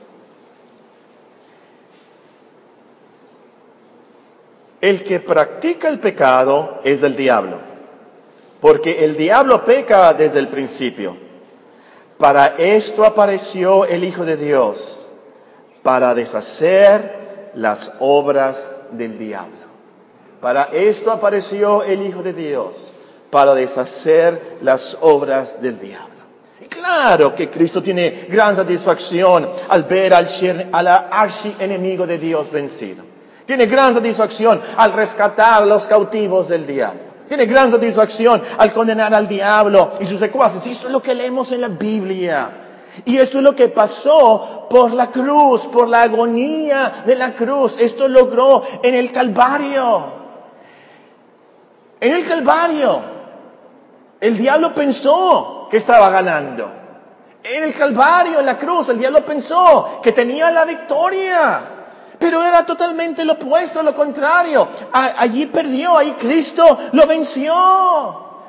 El 4.82 5.04
que 5.04 5.20
practica 5.20 5.88
el 5.88 6.00
pecado 6.00 6.80
es 6.84 7.02
del 7.02 7.16
diablo, 7.16 7.58
porque 8.60 9.06
el 9.06 9.18
diablo 9.18 9.66
peca 9.66 10.14
desde 10.14 10.40
el 10.40 10.48
principio. 10.48 11.25
Para 12.18 12.56
esto 12.58 13.06
apareció 13.06 13.86
el 13.86 14.04
Hijo 14.04 14.24
de 14.24 14.38
Dios, 14.38 15.12
para 15.84 16.14
deshacer 16.16 17.52
las 17.56 17.92
obras 18.00 18.74
del 18.92 19.18
diablo. 19.18 19.66
Para 20.42 20.66
esto 20.66 21.12
apareció 21.12 21.84
el 21.84 22.02
Hijo 22.02 22.24
de 22.24 22.34
Dios, 22.34 22.94
para 23.30 23.54
deshacer 23.54 24.58
las 24.62 24.98
obras 25.02 25.62
del 25.62 25.80
diablo. 25.80 26.16
Y 26.62 26.66
claro 26.66 27.36
que 27.36 27.50
Cristo 27.50 27.84
tiene 27.84 28.28
gran 28.30 28.56
satisfacción 28.56 29.50
al 29.68 29.84
ver 29.84 30.14
al, 30.14 30.28
al 30.72 30.88
archienemigo 30.88 32.08
de 32.08 32.18
Dios 32.18 32.50
vencido. 32.50 33.04
Tiene 33.46 33.66
gran 33.66 33.94
satisfacción 33.94 34.62
al 34.78 34.94
rescatar 34.94 35.64
a 35.64 35.66
los 35.66 35.88
cautivos 35.88 36.48
del 36.48 36.66
diablo. 36.66 37.05
Tiene 37.28 37.46
gran 37.46 37.72
satisfacción 37.72 38.42
al 38.58 38.74
condenar 38.74 39.14
al 39.14 39.28
diablo 39.28 39.94
y 40.00 40.06
sus 40.06 40.20
secuaces. 40.20 40.66
Esto 40.68 40.88
es 40.88 40.94
lo 40.94 41.02
que 41.02 41.16
leemos 41.16 41.52
en 41.52 41.62
la 41.62 41.68
Biblia. 41.70 42.52
Y 43.04 43.18
esto 43.18 43.40
es 43.40 43.44
lo 43.44 43.56
que 43.56 43.68
pasó 43.68 44.68
por 44.70 44.94
la 44.94 45.12
cruz, 45.12 45.62
por 45.68 45.88
la 45.88 46.04
agonía 46.04 47.04
de 47.06 47.16
la 47.16 47.34
cruz. 47.34 47.76
Esto 47.80 48.08
logró 48.08 48.64
en 48.84 48.96
el 48.96 49.12
Calvario. 49.12 50.14
En 52.00 52.14
el 52.14 52.26
Calvario, 52.26 53.02
el 54.22 54.38
diablo 54.38 54.74
pensó 54.74 55.68
que 55.70 55.78
estaba 55.78 56.10
ganando. 56.10 56.72
En 57.44 57.64
el 57.64 57.74
Calvario, 57.74 58.40
en 58.40 58.46
la 58.46 58.58
cruz, 58.58 58.90
el 58.90 59.00
diablo 59.00 59.26
pensó 59.26 60.00
que 60.02 60.12
tenía 60.12 60.52
la 60.52 60.66
victoria. 60.66 61.62
Pero 62.26 62.42
era 62.42 62.66
totalmente 62.66 63.24
lo 63.24 63.34
opuesto, 63.34 63.84
lo 63.84 63.94
contrario. 63.94 64.68
allí 64.92 65.46
perdió, 65.46 65.96
ahí 65.96 66.14
Cristo 66.14 66.76
lo 66.94 67.06
venció. 67.06 67.54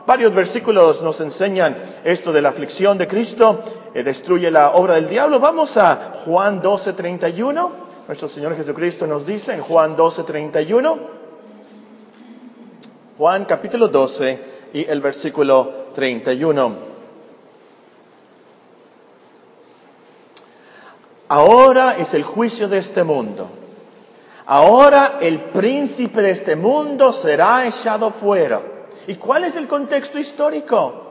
Varios 0.07 0.33
versículos 0.33 1.03
nos 1.03 1.21
enseñan 1.21 1.77
esto 2.03 2.33
de 2.33 2.41
la 2.41 2.49
aflicción 2.49 2.97
de 2.97 3.07
Cristo, 3.07 3.63
eh, 3.93 4.03
destruye 4.03 4.51
la 4.51 4.71
obra 4.71 4.95
del 4.95 5.11
diablo. 5.11 5.41
Vamos 5.41 5.77
a 5.77 6.15
Juan 6.25 6.63
12, 6.63 6.95
31. 6.95 7.71
Nuestro 8.07 8.29
Señor 8.29 8.57
Jesucristo 8.57 9.07
nos 9.07 9.27
dice 9.27 9.53
en 9.53 9.61
Juan 9.61 9.95
12, 9.95 10.23
31. 10.23 10.99
Juan 13.19 13.45
capítulo 13.45 13.89
12 13.89 14.41
y 14.73 14.87
el 14.87 15.03
versículo 15.03 15.71
31. 15.95 16.77
Ahora 21.29 21.99
es 21.99 22.15
el 22.15 22.23
juicio 22.23 22.69
de 22.69 22.79
este 22.79 23.05
mundo. 23.05 23.51
Ahora 24.47 25.19
el 25.21 25.41
príncipe 25.41 26.23
de 26.23 26.31
este 26.31 26.55
mundo 26.55 27.13
será 27.13 27.67
echado 27.67 28.11
fuera. 28.11 28.61
¿Y 29.09 29.17
cuál 29.17 29.45
es 29.45 29.57
el 29.57 29.67
contexto 29.67 30.19
histórico? 30.19 31.03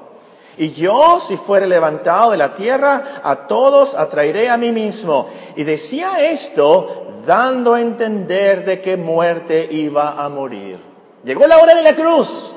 Y 0.58 0.72
yo, 0.72 1.20
si 1.20 1.36
fuere 1.36 1.68
levantado 1.68 2.32
de 2.32 2.38
la 2.38 2.56
tierra, 2.56 3.22
a 3.22 3.48
todos 3.48 3.94
atraeré 3.94 4.50
a 4.50 4.56
mí 4.56 4.72
mismo. 4.72 5.28
Y 5.58 5.66
decía 5.66 6.26
esto 6.26 7.08
dando 7.26 7.74
a 7.74 7.82
entender 7.82 8.64
de 8.64 8.80
qué 8.80 8.96
muerte 8.96 9.68
iba 9.70 10.12
a 10.12 10.30
morir. 10.30 10.80
Llegó 11.26 11.46
la 11.46 11.58
hora 11.58 11.76
de 11.76 11.82
la 11.82 11.94
cruz. 11.94 12.54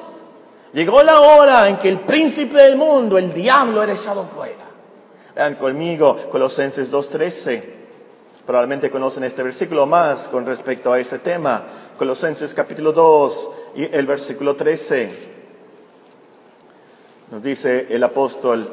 Llegó 0.73 1.03
la 1.03 1.21
hora 1.21 1.69
en 1.69 1.79
que 1.79 1.89
el 1.89 2.01
príncipe 2.01 2.59
del 2.59 2.77
mundo, 2.77 3.19
el 3.19 3.33
diablo, 3.33 3.83
era 3.83 3.95
echado 3.95 4.25
fuera. 4.25 4.69
Vean 5.35 5.57
conmigo 5.57 6.17
Colosenses 6.31 6.93
2.13. 6.93 7.78
Probablemente 8.49 8.90
conocen 8.90 9.25
este 9.25 9.43
versículo 9.43 9.85
más 9.85 10.26
con 10.28 10.47
respecto 10.47 10.90
a 10.90 10.99
ese 10.99 11.19
tema. 11.19 11.64
Colosenses 11.99 12.55
capítulo 12.55 12.93
2 12.93 13.50
y 13.76 13.95
el 13.95 14.07
versículo 14.07 14.57
13. 14.57 15.12
Nos 17.31 17.43
dice 17.43 17.88
el 17.90 18.02
apóstol 18.02 18.67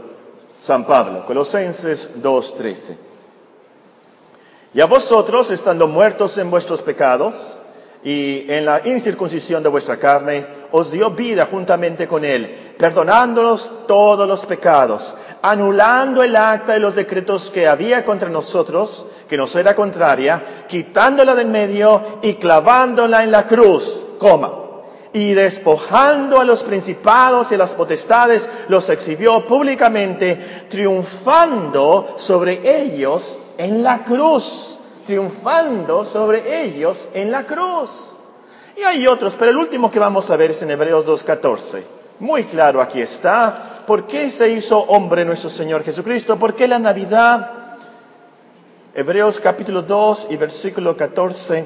San 0.62 0.88
Pablo. 0.88 1.26
Colosenses 1.26 2.10
2.13. 2.24 2.96
Y 4.76 4.80
a 4.80 4.86
vosotros, 4.86 5.52
estando 5.52 5.88
muertos 5.88 6.38
en 6.38 6.50
vuestros 6.50 6.82
pecados 6.82 7.60
y 8.02 8.50
en 8.50 8.64
la 8.64 8.82
incircuncisión 8.88 9.62
de 9.62 9.68
vuestra 9.68 10.00
carne, 10.00 10.48
os 10.72 10.92
dio 10.92 11.12
vida 11.12 11.50
juntamente 11.52 12.08
con 12.08 12.24
él, 12.24 12.76
perdonándonos 12.78 13.70
todos 13.88 14.26
los 14.26 14.46
pecados 14.46 15.18
anulando 15.46 16.24
el 16.24 16.36
acta 16.36 16.74
de 16.74 16.80
los 16.80 16.96
decretos 16.96 17.52
que 17.52 17.68
había 17.68 18.04
contra 18.04 18.30
nosotros, 18.30 19.06
que 19.28 19.38
nos 19.38 19.56
era 19.56 19.76
contraria, 19.76 20.66
quitándola 20.68 21.36
del 21.36 21.48
medio 21.48 22.20
y 22.22 22.36
clavándola 22.36 23.24
en 23.24 23.32
la 23.32 23.48
cruz, 23.48 24.02
coma. 24.20 24.52
Y 25.14 25.34
despojando 25.34 26.40
a 26.40 26.44
los 26.44 26.64
principados 26.64 27.52
y 27.52 27.58
las 27.58 27.74
potestades, 27.74 28.50
los 28.68 28.90
exhibió 28.90 29.48
públicamente, 29.48 30.36
triunfando 30.70 32.16
sobre 32.18 32.84
ellos 32.84 33.38
en 33.58 33.82
la 33.82 34.04
cruz, 34.04 34.78
triunfando 35.06 36.04
sobre 36.04 36.64
ellos 36.66 37.08
en 37.14 37.32
la 37.32 37.46
cruz. 37.46 38.12
Y 38.76 38.84
hay 38.84 39.08
otros, 39.08 39.36
pero 39.40 39.52
el 39.52 39.58
último 39.58 39.90
que 39.90 40.00
vamos 40.00 40.30
a 40.30 40.36
ver 40.36 40.52
es 40.52 40.62
en 40.62 40.72
Hebreos 40.72 41.08
2.14. 41.08 41.82
Muy 42.20 42.44
claro 42.44 42.82
aquí 42.82 43.02
está, 43.02 43.84
¿por 43.88 44.08
qué 44.08 44.30
se 44.30 44.50
hizo 44.50 44.80
hombre 44.80 45.24
nuestro 45.24 45.50
Señor 45.50 45.84
Jesucristo? 45.84 46.38
¿Por 46.38 46.56
qué 46.56 46.68
la 46.68 46.80
Navidad? 46.80 47.65
Hebreos 48.98 49.42
capítulo 49.42 49.82
2 49.82 50.28
y 50.30 50.38
versículo 50.38 50.96
14. 50.96 51.66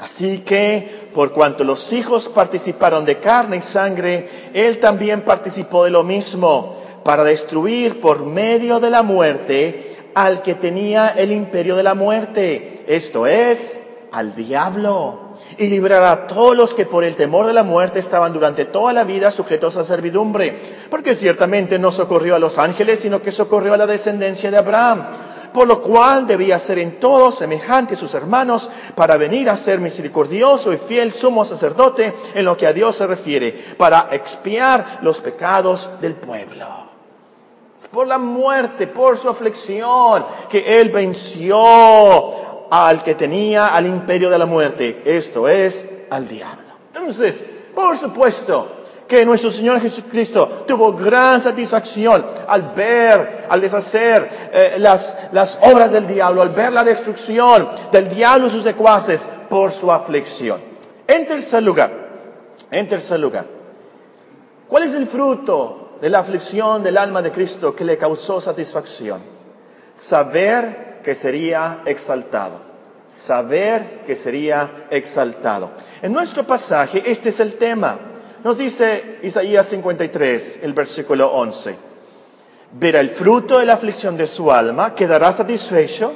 Así 0.00 0.38
que, 0.38 1.10
por 1.12 1.32
cuanto 1.32 1.62
los 1.62 1.92
hijos 1.92 2.30
participaron 2.30 3.04
de 3.04 3.18
carne 3.18 3.58
y 3.58 3.60
sangre, 3.60 4.50
Él 4.54 4.78
también 4.78 5.20
participó 5.20 5.84
de 5.84 5.90
lo 5.90 6.02
mismo, 6.02 6.82
para 7.04 7.22
destruir 7.22 8.00
por 8.00 8.24
medio 8.24 8.80
de 8.80 8.88
la 8.88 9.02
muerte 9.02 10.10
al 10.14 10.40
que 10.40 10.54
tenía 10.54 11.08
el 11.08 11.30
imperio 11.30 11.76
de 11.76 11.82
la 11.82 11.92
muerte, 11.92 12.82
esto 12.86 13.26
es, 13.26 13.78
al 14.10 14.34
diablo 14.34 15.24
y 15.58 15.66
librará 15.68 16.12
a 16.12 16.26
todos 16.26 16.56
los 16.56 16.74
que 16.74 16.86
por 16.86 17.04
el 17.04 17.16
temor 17.16 17.46
de 17.46 17.52
la 17.52 17.62
muerte 17.62 17.98
estaban 17.98 18.32
durante 18.32 18.64
toda 18.64 18.92
la 18.92 19.04
vida 19.04 19.30
sujetos 19.30 19.76
a 19.76 19.84
servidumbre, 19.84 20.56
porque 20.90 21.14
ciertamente 21.14 21.78
no 21.78 21.90
socorrió 21.90 22.34
a 22.34 22.38
los 22.38 22.58
ángeles, 22.58 23.00
sino 23.00 23.22
que 23.22 23.30
socorrió 23.30 23.74
a 23.74 23.76
la 23.76 23.86
descendencia 23.86 24.50
de 24.50 24.56
Abraham, 24.56 25.06
por 25.54 25.68
lo 25.68 25.80
cual 25.80 26.26
debía 26.26 26.58
ser 26.58 26.80
en 26.80 26.98
todo 26.98 27.30
semejante 27.30 27.94
a 27.94 27.96
sus 27.96 28.12
hermanos, 28.12 28.68
para 28.96 29.16
venir 29.16 29.48
a 29.48 29.56
ser 29.56 29.78
misericordioso 29.78 30.72
y 30.72 30.78
fiel 30.78 31.12
sumo 31.12 31.44
sacerdote 31.44 32.12
en 32.34 32.44
lo 32.44 32.56
que 32.56 32.66
a 32.66 32.72
Dios 32.72 32.96
se 32.96 33.06
refiere, 33.06 33.52
para 33.78 34.08
expiar 34.10 34.98
los 35.02 35.20
pecados 35.20 35.88
del 36.00 36.14
pueblo 36.14 36.84
por 37.92 38.08
la 38.08 38.18
muerte, 38.18 38.88
por 38.88 39.16
su 39.16 39.28
aflicción, 39.28 40.26
que 40.48 40.80
Él 40.80 40.90
venció 40.90 42.66
al 42.68 43.04
que 43.04 43.14
tenía 43.14 43.68
al 43.68 43.86
imperio 43.86 44.30
de 44.30 44.38
la 44.38 44.46
muerte, 44.46 45.02
esto 45.04 45.48
es, 45.48 45.86
al 46.10 46.26
diablo. 46.26 46.64
Entonces, 46.92 47.44
por 47.72 47.96
supuesto 47.96 48.83
que 49.06 49.24
nuestro 49.24 49.50
Señor 49.50 49.80
Jesucristo 49.80 50.64
tuvo 50.66 50.92
gran 50.92 51.40
satisfacción 51.40 52.24
al 52.48 52.62
ver, 52.74 53.46
al 53.48 53.60
deshacer 53.60 54.28
eh, 54.52 54.76
las, 54.78 55.16
las 55.32 55.58
obras 55.62 55.92
del 55.92 56.06
diablo, 56.06 56.42
al 56.42 56.50
ver 56.50 56.72
la 56.72 56.84
destrucción 56.84 57.68
del 57.92 58.08
diablo 58.08 58.46
y 58.46 58.50
sus 58.50 58.62
secuaces 58.62 59.26
por 59.48 59.72
su 59.72 59.92
aflicción. 59.92 60.60
En 61.06 61.26
tercer 61.26 61.62
lugar, 61.62 61.90
en 62.70 62.88
tercer 62.88 63.20
lugar, 63.20 63.44
¿cuál 64.68 64.84
es 64.84 64.94
el 64.94 65.06
fruto 65.06 65.96
de 66.00 66.08
la 66.08 66.20
aflicción 66.20 66.82
del 66.82 66.96
alma 66.96 67.20
de 67.20 67.30
Cristo 67.30 67.74
que 67.74 67.84
le 67.84 67.98
causó 67.98 68.40
satisfacción? 68.40 69.22
Saber 69.94 71.00
que 71.04 71.14
sería 71.14 71.82
exaltado. 71.84 72.58
Saber 73.12 74.00
que 74.06 74.16
sería 74.16 74.86
exaltado. 74.90 75.70
En 76.02 76.12
nuestro 76.12 76.44
pasaje, 76.44 77.02
este 77.06 77.28
es 77.28 77.38
el 77.38 77.54
tema. 77.54 77.98
Nos 78.44 78.58
dice 78.58 79.20
Isaías 79.22 79.66
53, 79.70 80.58
el 80.62 80.74
versículo 80.74 81.32
11. 81.32 81.76
Verá 82.72 83.00
el 83.00 83.08
fruto 83.08 83.58
de 83.58 83.64
la 83.64 83.72
aflicción 83.72 84.18
de 84.18 84.26
su 84.26 84.52
alma, 84.52 84.94
quedará 84.94 85.32
satisfecho. 85.32 86.12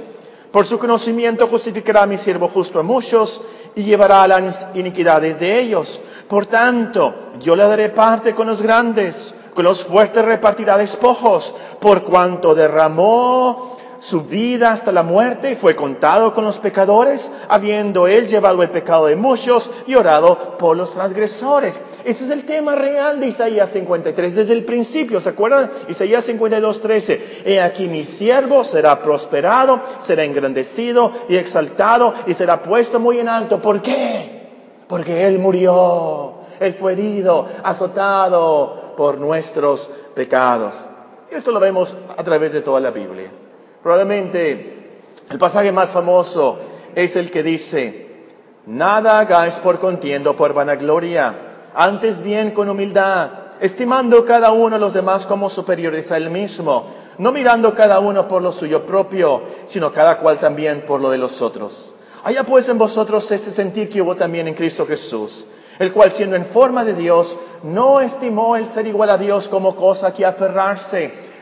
Por 0.53 0.67
su 0.67 0.79
conocimiento 0.79 1.47
justificará 1.47 2.03
a 2.03 2.07
mi 2.07 2.19
siervo 2.19 2.49
justo 2.49 2.81
a 2.81 2.83
muchos 2.83 3.41
y 3.75 3.83
llevará 3.85 4.29
las 4.29 4.67
iniquidades 4.75 5.41
de 5.41 5.59
ellos. 5.59 6.03
Por 6.29 6.45
tanto, 6.45 7.33
yo 7.41 7.57
le 7.57 7.63
daré 7.63 7.89
parte 7.89 8.35
con 8.35 8.47
los 8.47 8.61
grandes, 8.61 9.35
con 9.55 9.65
los 9.65 9.83
fuertes 9.85 10.23
repartirá 10.23 10.77
despojos, 10.77 11.55
por 11.81 12.05
cuanto 12.05 12.55
derramó 12.55 13.78
su 14.01 14.23
vida 14.23 14.73
hasta 14.73 14.93
la 14.93 15.03
muerte, 15.03 15.57
fue 15.57 15.75
contado 15.75 16.35
con 16.35 16.45
los 16.45 16.59
pecadores, 16.59 17.33
habiendo 17.49 18.07
él 18.07 18.29
llevado 18.29 18.63
el 18.63 18.71
pecado 18.71 19.07
de 19.07 19.17
muchos 19.17 19.71
y 19.87 19.95
orado 19.95 20.57
por 20.59 20.77
los 20.77 20.93
transgresores. 20.93 21.81
Ese 22.05 22.25
es 22.25 22.31
el 22.31 22.45
tema 22.45 22.75
real 22.75 23.21
de 23.21 23.27
Isaías 23.27 23.71
53 23.71 24.35
desde 24.35 24.53
el 24.53 24.65
principio. 24.65 25.21
¿Se 25.21 25.31
acuerdan? 25.31 25.71
Isaías 25.89 26.25
52, 26.25 26.81
13. 26.81 27.43
He 27.45 27.61
aquí 27.61 27.89
mi 27.89 28.05
siervo 28.05 28.65
será 28.65 29.03
prosperado, 29.03 29.81
será 30.01 30.25
engrandecido 30.25 31.13
y 31.29 31.37
exaltado 31.37 32.15
y 32.27 32.35
será 32.35 32.63
puesto 32.63 33.01
muy 33.01 33.19
en 33.19 33.29
alto. 33.29 33.61
¿Por 33.61 33.83
qué? 33.83 34.49
Porque 34.87 35.27
él 35.27 35.39
murió. 35.39 36.35
Él 36.61 36.75
fue 36.75 36.93
herido, 36.93 37.47
azotado 37.63 38.95
por 38.97 39.19
nuestros 39.19 39.89
pecados. 40.15 40.89
Y 41.31 41.37
esto 41.37 41.53
lo 41.53 41.61
vemos 41.61 41.97
a 42.17 42.25
través 42.25 42.53
de 42.53 42.63
toda 42.63 42.81
la 42.81 42.91
Biblia. 42.91 43.31
Probablemente 43.89 45.01
el 45.31 45.39
pasaje 45.39 45.73
más 45.73 45.93
famoso 45.93 46.59
es 46.95 47.17
el 47.17 47.31
que 47.31 47.43
dice, 47.43 48.27
nada 48.67 49.19
hagáis 49.19 49.55
por 49.61 49.79
contiendo 49.79 50.37
por 50.37 50.53
vanagloria, 50.53 51.71
antes 51.73 52.23
bien 52.23 52.51
con 52.51 52.69
humildad, 52.69 53.31
estimando 53.63 54.27
cada 54.27 54.53
uno 54.53 54.77
a 54.77 54.79
los 54.79 54.93
demás 54.93 55.27
como 55.27 55.49
superiores 55.49 56.13
a 56.13 56.19
él 56.19 56.29
mismo, 56.29 56.89
no 57.17 57.33
mirando 57.33 57.75
cada 57.75 57.99
uno 57.99 58.29
por 58.29 58.43
lo 58.43 58.53
suyo 58.53 58.85
propio, 58.85 59.45
sino 59.65 59.91
cada 59.91 60.19
cual 60.19 60.37
también 60.37 60.83
por 60.83 61.01
lo 61.01 61.09
de 61.09 61.17
los 61.17 61.41
otros. 61.41 61.95
Haya 62.25 62.45
pues 62.45 62.69
en 62.69 62.77
vosotros 62.77 63.31
ese 63.31 63.51
sentir 63.51 63.89
que 63.89 64.03
hubo 64.03 64.17
también 64.17 64.49
en 64.49 64.55
Cristo 64.55 64.87
Jesús, 64.87 65.47
el 65.79 65.95
cual 65.95 66.11
siendo 66.11 66.37
en 66.37 66.45
forma 66.45 66.85
de 66.85 66.93
Dios, 66.93 67.39
no 67.63 68.03
estimó 68.03 68.57
el 68.57 68.67
ser 68.67 68.87
igual 68.87 69.09
a 69.09 69.17
Dios 69.17 69.49
como 69.49 69.75
cosa 69.75 70.13
que 70.13 70.27
aferrarse, 70.27 71.28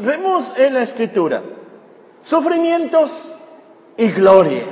Vemos 0.00 0.56
en 0.58 0.74
la 0.74 0.82
escritura 0.82 1.42
sufrimientos 2.22 3.34
y 3.96 4.10
gloria. 4.10 4.62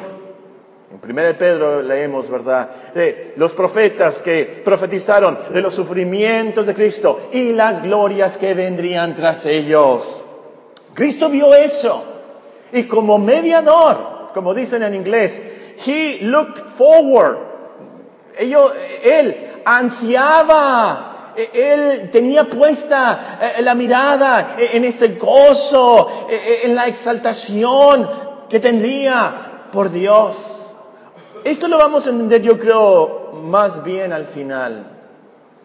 En 0.91 1.11
1 1.11 1.39
Pedro 1.39 1.83
leemos, 1.83 2.31
¿verdad? 2.31 2.93
De 2.95 3.35
los 3.37 3.53
profetas 3.53 4.23
que 4.23 4.63
profetizaron 4.65 5.39
de 5.53 5.61
los 5.61 5.75
sufrimientos 5.75 6.67
de 6.67 6.75
Cristo 6.75 7.29
y 7.33 7.53
las 7.53 7.83
glorias 7.83 8.37
que 8.37 8.55
vendrían 8.55 9.15
tras 9.15 9.47
ellos. 9.47 10.25
Cristo 10.95 11.29
vio 11.29 11.55
eso. 11.55 12.05
Y 12.73 12.85
como 12.85 13.19
mediador, 13.19 14.31
como 14.33 14.55
dicen 14.55 14.83
en 14.83 14.95
inglés, 14.95 15.41
he 15.85 16.19
looked 16.23 16.63
forward. 16.77 17.39
él 18.39 19.37
ansiaba, 19.65 21.16
él 21.37 22.11
tenía 22.11 22.45
puesta 22.45 23.39
eh, 23.41 23.63
la 23.63 23.75
mirada 23.75 24.57
en 24.59 24.85
ese 24.85 25.09
gozo, 25.17 26.27
en 26.29 26.75
la 26.75 26.87
exaltación 26.87 28.09
que 28.49 28.61
tendría 28.61 29.69
por 29.73 29.91
Dios. 29.91 30.75
Esto 31.45 31.69
lo 31.69 31.79
vamos 31.79 32.07
a 32.07 32.11
entender, 32.11 32.43
yo 32.43 32.59
creo, 32.59 33.31
más 33.35 33.83
bien 33.85 34.13
al 34.13 34.25
final. 34.25 34.87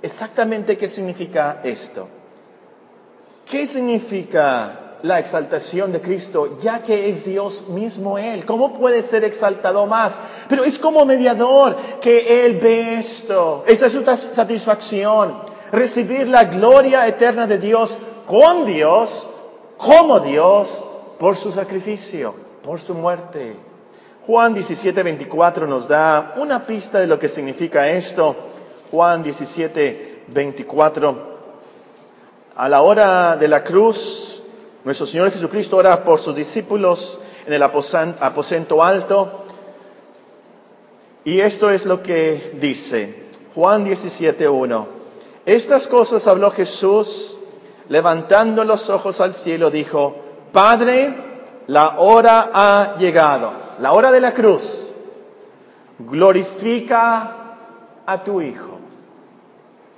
Exactamente 0.01 0.77
qué 0.77 0.87
significa 0.87 1.61
esto. 1.63 2.07
¿Qué 3.49 3.65
significa 3.65 4.81
la 5.03 5.19
exaltación 5.19 5.91
de 5.91 6.01
Cristo, 6.01 6.57
ya 6.59 6.83
que 6.83 7.09
es 7.09 7.25
Dios 7.25 7.67
mismo 7.67 8.17
Él. 8.17 8.45
¿Cómo 8.45 8.73
puede 8.77 9.01
ser 9.01 9.23
exaltado 9.23 9.85
más? 9.85 10.13
Pero 10.47 10.63
es 10.63 10.77
como 10.77 11.05
mediador 11.05 11.75
que 11.99 12.45
Él 12.45 12.59
ve 12.59 12.99
esto. 12.99 13.63
Esa 13.67 13.87
es 13.87 13.91
su 13.93 14.03
satisfacción. 14.03 15.50
Recibir 15.71 16.27
la 16.27 16.45
gloria 16.45 17.07
eterna 17.07 17.47
de 17.47 17.57
Dios 17.57 17.97
con 18.27 18.65
Dios, 18.65 19.27
como 19.77 20.19
Dios, 20.19 20.83
por 21.17 21.35
su 21.35 21.51
sacrificio, 21.51 22.33
por 22.63 22.79
su 22.79 22.93
muerte. 22.93 23.55
Juan 24.27 24.53
17, 24.53 25.03
24 25.03 25.67
nos 25.67 25.87
da 25.87 26.35
una 26.37 26.65
pista 26.65 26.99
de 26.99 27.07
lo 27.07 27.17
que 27.17 27.29
significa 27.29 27.89
esto. 27.89 28.35
Juan 28.91 29.23
17, 29.23 30.23
24. 30.27 31.31
A 32.55 32.69
la 32.69 32.81
hora 32.81 33.35
de 33.37 33.47
la 33.47 33.63
cruz, 33.63 34.43
nuestro 34.83 35.05
Señor 35.05 35.31
Jesucristo 35.31 35.77
ora 35.77 36.03
por 36.03 36.19
sus 36.19 36.35
discípulos 36.35 37.19
en 37.45 37.53
el 37.53 37.63
aposento 37.63 38.83
alto. 38.83 39.45
Y 41.23 41.39
esto 41.39 41.69
es 41.69 41.85
lo 41.85 42.01
que 42.01 42.57
dice 42.59 43.23
Juan 43.53 43.85
17.1. 43.85 45.00
Estas 45.45 45.87
cosas 45.87 46.27
habló 46.27 46.51
Jesús, 46.51 47.37
levantando 47.89 48.63
los 48.63 48.89
ojos 48.89 49.21
al 49.21 49.33
cielo, 49.33 49.71
dijo, 49.71 50.15
Padre, 50.51 51.13
la 51.67 51.99
hora 51.99 52.51
ha 52.53 52.97
llegado, 52.97 53.51
la 53.79 53.93
hora 53.93 54.11
de 54.11 54.21
la 54.21 54.33
cruz. 54.33 54.91
Glorifica 55.99 57.55
a 58.05 58.23
tu 58.23 58.41
Hijo. 58.41 58.79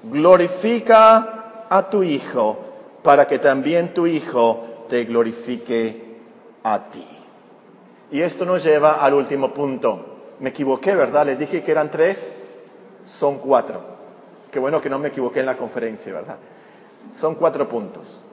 Glorifica 0.04 1.66
a 1.70 1.90
tu 1.90 2.04
Hijo, 2.04 2.58
para 3.02 3.28
que 3.28 3.40
también 3.40 3.94
tu 3.94 4.08
Hijo 4.08 4.86
te 4.88 5.04
glorifique 5.04 6.20
a 6.64 6.90
ti. 6.90 7.08
Y 8.12 8.22
esto 8.22 8.46
nos 8.46 8.64
lleva 8.64 9.04
al 9.04 9.14
último 9.14 9.54
punto. 9.54 10.06
Me 10.40 10.50
equivoqué, 10.50 10.96
¿verdad? 10.96 11.26
Les 11.26 11.40
dije 11.40 11.64
que 11.64 11.72
eran 11.72 11.90
tres, 11.90 12.34
son 13.04 13.40
cuatro. 13.40 13.93
Qué 14.54 14.60
bueno 14.60 14.80
que 14.80 14.90
no 14.90 15.00
me 15.00 15.08
equivoqué 15.08 15.40
en 15.40 15.48
la 15.48 15.58
conferencia, 15.58 16.14
¿verdad? 16.14 16.38
Son 17.12 17.34
cuatro 17.34 17.68
puntos. 17.68 18.24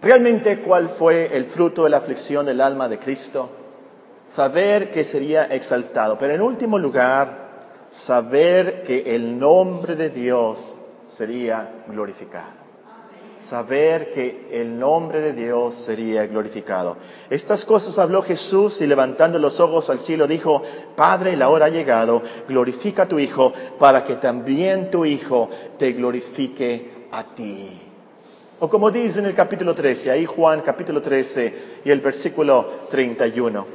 Realmente, 0.00 0.60
¿cuál 0.60 0.88
fue 0.88 1.36
el 1.36 1.44
fruto 1.44 1.84
de 1.84 1.90
la 1.90 1.98
aflicción 1.98 2.46
del 2.46 2.58
alma 2.62 2.88
de 2.88 2.98
Cristo? 2.98 3.50
Saber 4.24 4.90
que 4.90 5.04
sería 5.04 5.44
exaltado. 5.44 6.16
Pero 6.16 6.34
en 6.34 6.40
último 6.40 6.78
lugar, 6.78 7.50
saber 7.90 8.82
que 8.82 9.14
el 9.14 9.38
nombre 9.38 9.94
de 9.94 10.08
Dios 10.08 10.78
sería 11.06 11.84
glorificado 11.86 12.69
saber 13.40 14.12
que 14.12 14.48
el 14.52 14.78
nombre 14.78 15.20
de 15.20 15.32
Dios 15.32 15.74
sería 15.74 16.26
glorificado. 16.26 16.96
Estas 17.30 17.64
cosas 17.64 17.98
habló 17.98 18.22
Jesús 18.22 18.80
y 18.80 18.86
levantando 18.86 19.38
los 19.38 19.60
ojos 19.60 19.90
al 19.90 19.98
cielo 19.98 20.26
dijo, 20.26 20.62
Padre, 20.94 21.36
la 21.36 21.48
hora 21.48 21.66
ha 21.66 21.70
llegado, 21.70 22.22
glorifica 22.48 23.04
a 23.04 23.08
tu 23.08 23.18
Hijo 23.18 23.52
para 23.78 24.04
que 24.04 24.16
también 24.16 24.90
tu 24.90 25.04
Hijo 25.04 25.48
te 25.78 25.92
glorifique 25.92 27.08
a 27.10 27.34
ti. 27.34 27.80
O 28.60 28.68
como 28.68 28.90
dice 28.90 29.20
en 29.20 29.26
el 29.26 29.34
capítulo 29.34 29.74
13, 29.74 30.10
ahí 30.10 30.26
Juan 30.26 30.60
capítulo 30.60 31.00
13 31.00 31.80
y 31.84 31.90
el 31.90 32.00
versículo 32.00 32.66
31. 32.90 33.66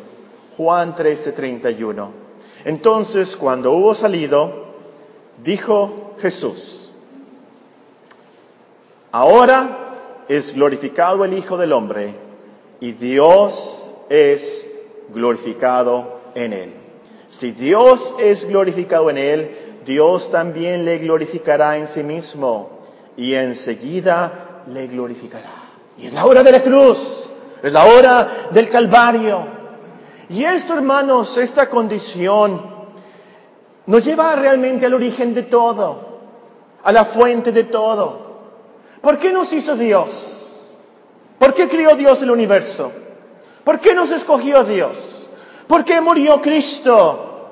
Juan 0.55 0.95
13, 0.95 1.31
31. 1.31 2.11
Entonces, 2.65 3.35
cuando 3.35 3.71
hubo 3.73 3.93
salido, 3.93 4.65
dijo 5.43 6.13
Jesús, 6.19 6.93
Ahora 9.17 10.25
es 10.27 10.53
glorificado 10.53 11.23
el 11.23 11.33
Hijo 11.33 11.55
del 11.55 11.71
Hombre 11.71 12.13
y 12.81 12.91
Dios 12.91 13.95
es 14.09 14.67
glorificado 15.07 16.19
en 16.35 16.51
él. 16.51 16.73
Si 17.29 17.51
Dios 17.51 18.13
es 18.19 18.45
glorificado 18.45 19.09
en 19.09 19.17
él, 19.17 19.79
Dios 19.85 20.29
también 20.31 20.83
le 20.83 20.97
glorificará 20.97 21.77
en 21.77 21.87
sí 21.87 22.03
mismo 22.03 22.81
y 23.15 23.35
enseguida 23.35 24.63
le 24.67 24.87
glorificará. 24.87 25.63
Y 25.97 26.07
es 26.07 26.13
la 26.13 26.25
hora 26.25 26.43
de 26.43 26.51
la 26.51 26.61
cruz, 26.61 27.29
es 27.63 27.71
la 27.71 27.85
hora 27.85 28.27
del 28.51 28.69
Calvario. 28.69 29.47
Y 30.27 30.43
esto, 30.43 30.73
hermanos, 30.73 31.37
esta 31.37 31.69
condición 31.69 32.61
nos 33.85 34.03
lleva 34.03 34.35
realmente 34.35 34.85
al 34.85 34.93
origen 34.93 35.33
de 35.33 35.43
todo, 35.43 36.19
a 36.83 36.91
la 36.91 37.05
fuente 37.05 37.53
de 37.53 37.63
todo. 37.63 38.24
¿Por 39.05 39.19
qué 39.19 39.31
nos 39.31 39.53
hizo 39.53 39.75
Dios? 39.75 40.35
¿Por 41.37 41.53
qué 41.53 41.69
crió 41.69 41.95
Dios 41.95 42.23
el 42.23 42.31
universo? 42.31 42.91
¿Por 43.63 43.79
qué 43.79 43.93
nos 43.93 44.09
escogió 44.09 44.63
Dios? 44.63 45.29
¿Por 45.67 45.85
qué 45.85 46.01
murió 46.01 46.41
Cristo? 46.41 47.51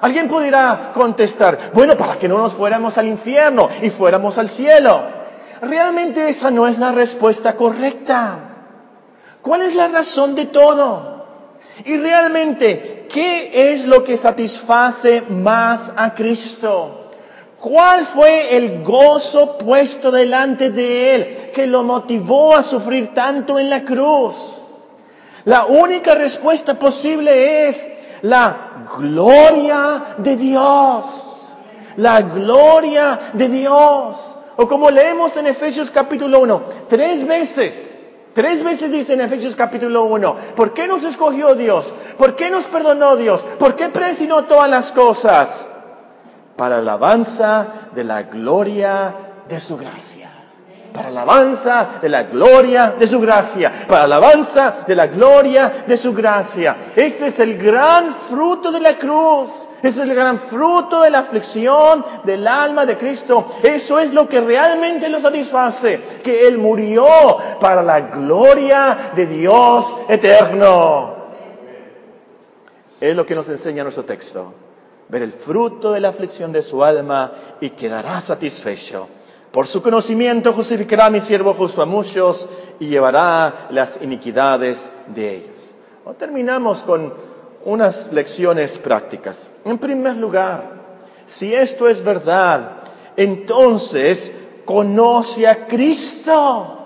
Alguien 0.00 0.28
pudiera 0.28 0.92
contestar, 0.94 1.72
bueno, 1.74 1.98
para 1.98 2.18
que 2.18 2.26
no 2.26 2.38
nos 2.38 2.54
fuéramos 2.54 2.96
al 2.96 3.06
infierno 3.06 3.68
y 3.82 3.90
fuéramos 3.90 4.38
al 4.38 4.48
cielo. 4.48 5.02
Realmente 5.60 6.26
esa 6.30 6.50
no 6.50 6.66
es 6.66 6.78
la 6.78 6.90
respuesta 6.90 7.54
correcta. 7.54 8.38
¿Cuál 9.42 9.60
es 9.60 9.74
la 9.74 9.88
razón 9.88 10.34
de 10.34 10.46
todo? 10.46 11.26
Y 11.84 11.98
realmente, 11.98 13.06
¿qué 13.12 13.74
es 13.74 13.84
lo 13.84 14.04
que 14.04 14.16
satisface 14.16 15.20
más 15.28 15.92
a 15.94 16.14
Cristo? 16.14 17.01
¿Cuál 17.62 18.04
fue 18.04 18.56
el 18.56 18.82
gozo 18.82 19.56
puesto 19.56 20.10
delante 20.10 20.70
de 20.70 21.14
él 21.14 21.50
que 21.54 21.68
lo 21.68 21.84
motivó 21.84 22.56
a 22.56 22.62
sufrir 22.64 23.14
tanto 23.14 23.56
en 23.56 23.70
la 23.70 23.84
cruz? 23.84 24.34
La 25.44 25.66
única 25.66 26.16
respuesta 26.16 26.76
posible 26.76 27.68
es 27.68 27.86
la 28.22 28.88
gloria 28.98 30.16
de 30.18 30.36
Dios. 30.36 31.36
La 31.98 32.22
gloria 32.22 33.30
de 33.32 33.48
Dios. 33.48 34.36
O 34.56 34.66
como 34.66 34.90
leemos 34.90 35.36
en 35.36 35.46
Efesios 35.46 35.88
capítulo 35.88 36.40
1, 36.40 36.62
tres 36.88 37.24
veces, 37.24 37.96
tres 38.32 38.64
veces 38.64 38.90
dice 38.90 39.12
en 39.12 39.20
Efesios 39.20 39.54
capítulo 39.54 40.02
1, 40.02 40.36
¿por 40.56 40.74
qué 40.74 40.88
nos 40.88 41.04
escogió 41.04 41.54
Dios? 41.54 41.94
¿Por 42.18 42.34
qué 42.34 42.50
nos 42.50 42.64
perdonó 42.64 43.14
Dios? 43.14 43.42
¿Por 43.60 43.76
qué 43.76 43.88
predestinó 43.88 44.46
todas 44.46 44.68
las 44.68 44.90
cosas? 44.90 45.68
Para 46.56 46.78
alabanza 46.78 47.66
de 47.94 48.04
la 48.04 48.24
gloria 48.24 49.14
de 49.48 49.60
su 49.60 49.76
gracia. 49.76 50.30
Para 50.92 51.08
alabanza 51.08 51.88
de 52.02 52.08
la 52.10 52.24
gloria 52.24 52.94
de 52.98 53.06
su 53.06 53.18
gracia. 53.18 53.72
Para 53.88 54.04
alabanza 54.04 54.84
de 54.86 54.94
la 54.94 55.06
gloria 55.06 55.72
de 55.86 55.96
su 55.96 56.12
gracia. 56.12 56.76
Ese 56.94 57.28
es 57.28 57.40
el 57.40 57.56
gran 57.56 58.12
fruto 58.12 58.70
de 58.70 58.80
la 58.80 58.98
cruz. 58.98 59.66
Ese 59.82 60.02
es 60.02 60.08
el 60.08 60.14
gran 60.14 60.38
fruto 60.38 61.00
de 61.00 61.10
la 61.10 61.20
aflicción 61.20 62.04
del 62.24 62.46
alma 62.46 62.84
de 62.84 62.98
Cristo. 62.98 63.46
Eso 63.62 63.98
es 63.98 64.12
lo 64.12 64.28
que 64.28 64.42
realmente 64.42 65.08
lo 65.08 65.18
satisface. 65.18 65.98
Que 66.22 66.46
Él 66.46 66.58
murió 66.58 67.06
para 67.58 67.82
la 67.82 68.02
gloria 68.02 69.12
de 69.16 69.26
Dios 69.26 69.94
eterno. 70.08 71.14
Es 73.00 73.16
lo 73.16 73.24
que 73.24 73.34
nos 73.34 73.48
enseña 73.48 73.82
nuestro 73.82 74.04
texto 74.04 74.52
ver 75.08 75.22
el 75.22 75.32
fruto 75.32 75.92
de 75.92 76.00
la 76.00 76.08
aflicción 76.08 76.52
de 76.52 76.62
su 76.62 76.82
alma 76.82 77.32
y 77.60 77.70
quedará 77.70 78.20
satisfecho. 78.20 79.08
Por 79.50 79.66
su 79.66 79.82
conocimiento 79.82 80.54
justificará 80.54 81.06
a 81.06 81.10
mi 81.10 81.20
siervo 81.20 81.52
justo 81.52 81.82
a 81.82 81.86
muchos 81.86 82.48
y 82.80 82.86
llevará 82.86 83.66
las 83.70 83.98
iniquidades 84.00 84.90
de 85.08 85.36
ellos. 85.36 85.74
terminamos 86.18 86.82
con 86.82 87.12
unas 87.64 88.12
lecciones 88.12 88.78
prácticas. 88.78 89.50
En 89.64 89.78
primer 89.78 90.16
lugar, 90.16 90.82
si 91.26 91.54
esto 91.54 91.86
es 91.86 92.02
verdad, 92.02 92.82
entonces 93.16 94.32
conoce 94.64 95.46
a 95.46 95.66
Cristo 95.66 96.78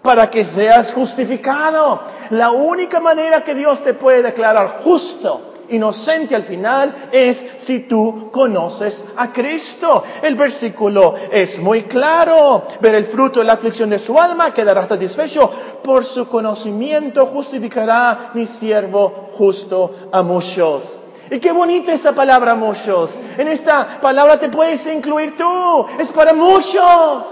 para 0.00 0.30
que 0.30 0.44
seas 0.44 0.92
justificado. 0.92 2.00
La 2.30 2.50
única 2.50 3.00
manera 3.00 3.44
que 3.44 3.54
Dios 3.54 3.82
te 3.82 3.94
puede 3.94 4.22
declarar 4.22 4.80
justo 4.82 5.51
inocente 5.70 6.34
al 6.34 6.42
final 6.42 6.94
es 7.12 7.44
si 7.56 7.80
tú 7.80 8.30
conoces 8.30 9.04
a 9.16 9.32
Cristo. 9.32 10.04
El 10.22 10.36
versículo 10.36 11.14
es 11.30 11.58
muy 11.58 11.82
claro. 11.82 12.64
Ver 12.80 12.94
el 12.94 13.04
fruto 13.04 13.40
de 13.40 13.46
la 13.46 13.54
aflicción 13.54 13.90
de 13.90 13.98
su 13.98 14.18
alma 14.18 14.52
quedará 14.52 14.86
satisfecho. 14.86 15.50
Por 15.82 16.04
su 16.04 16.28
conocimiento 16.28 17.26
justificará 17.26 18.30
mi 18.34 18.46
siervo 18.46 19.30
justo 19.32 20.08
a 20.12 20.22
muchos. 20.22 21.00
Y 21.30 21.38
qué 21.40 21.52
bonita 21.52 21.92
esa 21.92 22.12
palabra 22.12 22.54
muchos. 22.54 23.18
En 23.38 23.48
esta 23.48 24.00
palabra 24.00 24.38
te 24.38 24.48
puedes 24.48 24.84
incluir 24.86 25.36
tú. 25.36 25.86
Es 25.98 26.08
para 26.10 26.34
muchos. 26.34 27.24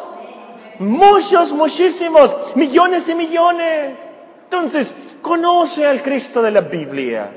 Muchos, 0.78 1.52
muchísimos, 1.52 2.34
millones 2.54 3.06
y 3.10 3.14
millones. 3.14 3.98
Entonces, 4.44 4.94
conoce 5.20 5.86
al 5.86 6.02
Cristo 6.02 6.40
de 6.40 6.50
la 6.50 6.62
Biblia. 6.62 7.30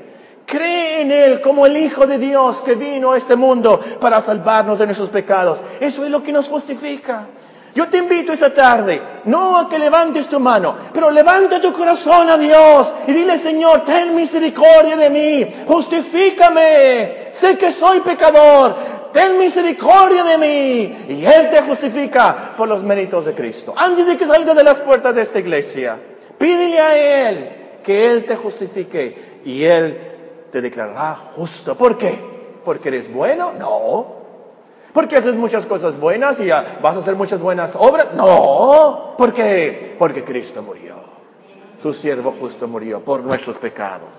Cree 0.46 1.00
en 1.00 1.10
Él 1.10 1.40
como 1.40 1.66
el 1.66 1.76
Hijo 1.76 2.06
de 2.06 2.18
Dios 2.18 2.62
que 2.62 2.74
vino 2.74 3.12
a 3.12 3.16
este 3.16 3.36
mundo 3.36 3.80
para 4.00 4.20
salvarnos 4.20 4.78
de 4.78 4.86
nuestros 4.86 5.10
pecados. 5.10 5.60
Eso 5.80 6.04
es 6.04 6.10
lo 6.10 6.22
que 6.22 6.32
nos 6.32 6.48
justifica. 6.48 7.26
Yo 7.74 7.88
te 7.88 7.98
invito 7.98 8.32
esta 8.32 8.54
tarde, 8.54 9.02
no 9.24 9.58
a 9.58 9.68
que 9.68 9.80
levantes 9.80 10.28
tu 10.28 10.38
mano, 10.38 10.76
pero 10.92 11.10
levanta 11.10 11.60
tu 11.60 11.72
corazón 11.72 12.30
a 12.30 12.38
Dios 12.38 12.92
y 13.08 13.12
dile, 13.12 13.36
Señor, 13.36 13.80
ten 13.84 14.14
misericordia 14.14 14.96
de 14.96 15.10
mí, 15.10 15.52
justifícame, 15.66 17.32
sé 17.32 17.58
que 17.58 17.72
soy 17.72 17.98
pecador, 18.00 18.76
ten 19.12 19.38
misericordia 19.38 20.22
de 20.22 20.38
mí. 20.38 20.96
Y 21.08 21.24
Él 21.24 21.50
te 21.50 21.62
justifica 21.62 22.54
por 22.56 22.68
los 22.68 22.84
méritos 22.84 23.24
de 23.24 23.34
Cristo. 23.34 23.74
Antes 23.76 24.06
de 24.06 24.16
que 24.16 24.26
salgas 24.26 24.56
de 24.56 24.62
las 24.62 24.78
puertas 24.78 25.12
de 25.12 25.22
esta 25.22 25.40
iglesia, 25.40 25.98
pídele 26.38 26.78
a 26.78 27.28
Él 27.28 27.80
que 27.82 28.08
Él 28.12 28.24
te 28.24 28.36
justifique 28.36 29.40
y 29.44 29.64
Él 29.64 30.13
te 30.54 30.62
declarará 30.62 31.16
justo. 31.34 31.74
¿Por 31.74 31.98
qué? 31.98 32.16
¿Porque 32.64 32.86
eres 32.86 33.12
bueno? 33.12 33.54
No. 33.58 34.06
¿Porque 34.92 35.16
haces 35.16 35.34
muchas 35.34 35.66
cosas 35.66 35.98
buenas 35.98 36.38
y 36.38 36.48
vas 36.48 36.94
a 36.96 37.00
hacer 37.00 37.16
muchas 37.16 37.40
buenas 37.40 37.74
obras? 37.74 38.14
No. 38.14 39.16
¿Por 39.18 39.32
qué? 39.32 39.96
Porque 39.98 40.22
Cristo 40.22 40.62
murió. 40.62 40.94
Su 41.82 41.92
siervo 41.92 42.32
justo 42.38 42.68
murió 42.68 43.00
por 43.00 43.24
nuestros 43.24 43.56
pecados. 43.56 44.10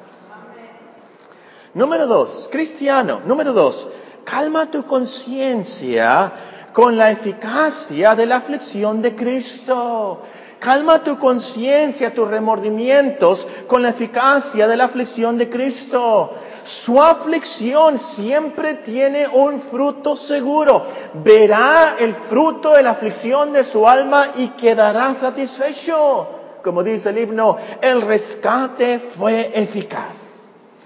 Número 1.73 2.05
dos, 2.05 2.49
cristiano. 2.51 3.21
Número 3.23 3.53
dos, 3.53 3.87
calma 4.25 4.69
tu 4.69 4.85
conciencia 4.85 6.33
con 6.75 6.97
la 6.97 7.09
eficacia 7.09 8.15
de 8.15 8.25
la 8.25 8.35
aflicción 8.35 9.01
de 9.01 9.15
Cristo. 9.15 10.19
Calma 10.59 11.01
tu 11.01 11.17
conciencia, 11.17 12.13
tus 12.13 12.27
remordimientos 12.27 13.47
con 13.65 13.81
la 13.81 13.89
eficacia 13.89 14.67
de 14.67 14.75
la 14.75 14.83
aflicción 14.83 15.37
de 15.37 15.47
Cristo. 15.47 16.33
Su 16.65 17.01
aflicción 17.01 17.97
siempre 17.97 18.73
tiene 18.73 19.25
un 19.25 19.61
fruto 19.61 20.17
seguro. 20.17 20.85
Verá 21.13 21.95
el 21.97 22.13
fruto 22.13 22.73
de 22.73 22.83
la 22.83 22.89
aflicción 22.89 23.53
de 23.53 23.63
su 23.63 23.87
alma 23.87 24.33
y 24.35 24.49
quedará 24.49 25.15
satisfecho. 25.15 26.27
Como 26.61 26.83
dice 26.83 27.11
el 27.11 27.19
himno, 27.19 27.55
el 27.81 28.01
rescate 28.01 28.99
fue 28.99 29.49
eficaz. 29.55 30.44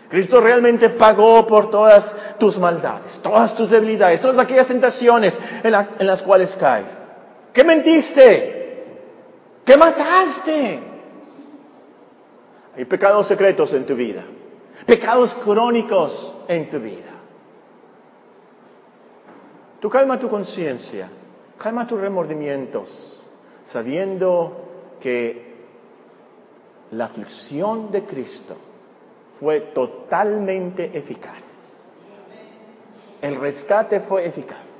Cristo 0.09 0.41
realmente 0.41 0.89
pagó 0.89 1.45
por 1.45 1.69
todas 1.69 2.15
tus 2.39 2.57
maldades, 2.57 3.19
todas 3.19 3.53
tus 3.53 3.69
debilidades, 3.69 4.19
todas 4.19 4.39
aquellas 4.39 4.65
tentaciones 4.65 5.39
en, 5.63 5.71
las 6.07 6.23
cuales 6.23 6.55
caes. 6.55 6.97
¿Qué 7.53 7.63
mentiste? 7.63 8.85
¿Qué 9.63 9.77
mataste? 9.77 10.79
Hay 12.75 12.85
pecados 12.85 13.27
secretos 13.27 13.71
en 13.73 13.85
tu 13.85 13.95
vida, 13.95 14.23
pecados 14.87 15.35
crónicos 15.35 16.35
en 16.47 16.69
tu 16.71 16.79
vida. 16.79 17.11
Tú 19.79 19.91
calma 19.91 20.19
tu 20.19 20.27
conciencia, 20.27 21.07
calma 21.59 21.85
tus 21.85 22.01
remordimientos, 22.01 23.21
sabiendo 23.63 24.97
que 24.99 25.55
la 26.91 27.05
aflicción 27.05 27.91
de 27.91 28.03
Cristo 28.05 28.55
fue 29.39 29.61
totalmente 29.61 30.97
eficaz. 30.97 31.93
El 33.21 33.35
rescate 33.35 33.99
fue 33.99 34.25
eficaz 34.25 34.79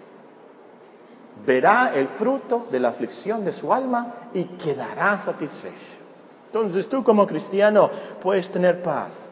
verá 1.45 1.91
el 1.95 2.07
fruto 2.07 2.67
de 2.71 2.79
la 2.79 2.89
aflicción 2.89 3.45
de 3.45 3.53
su 3.53 3.73
alma 3.73 4.13
y 4.33 4.43
quedará 4.43 5.17
satisfecho. 5.19 5.99
Entonces 6.47 6.89
tú 6.89 7.03
como 7.03 7.27
cristiano 7.27 7.89
puedes 8.21 8.49
tener 8.49 8.81
paz 8.81 9.31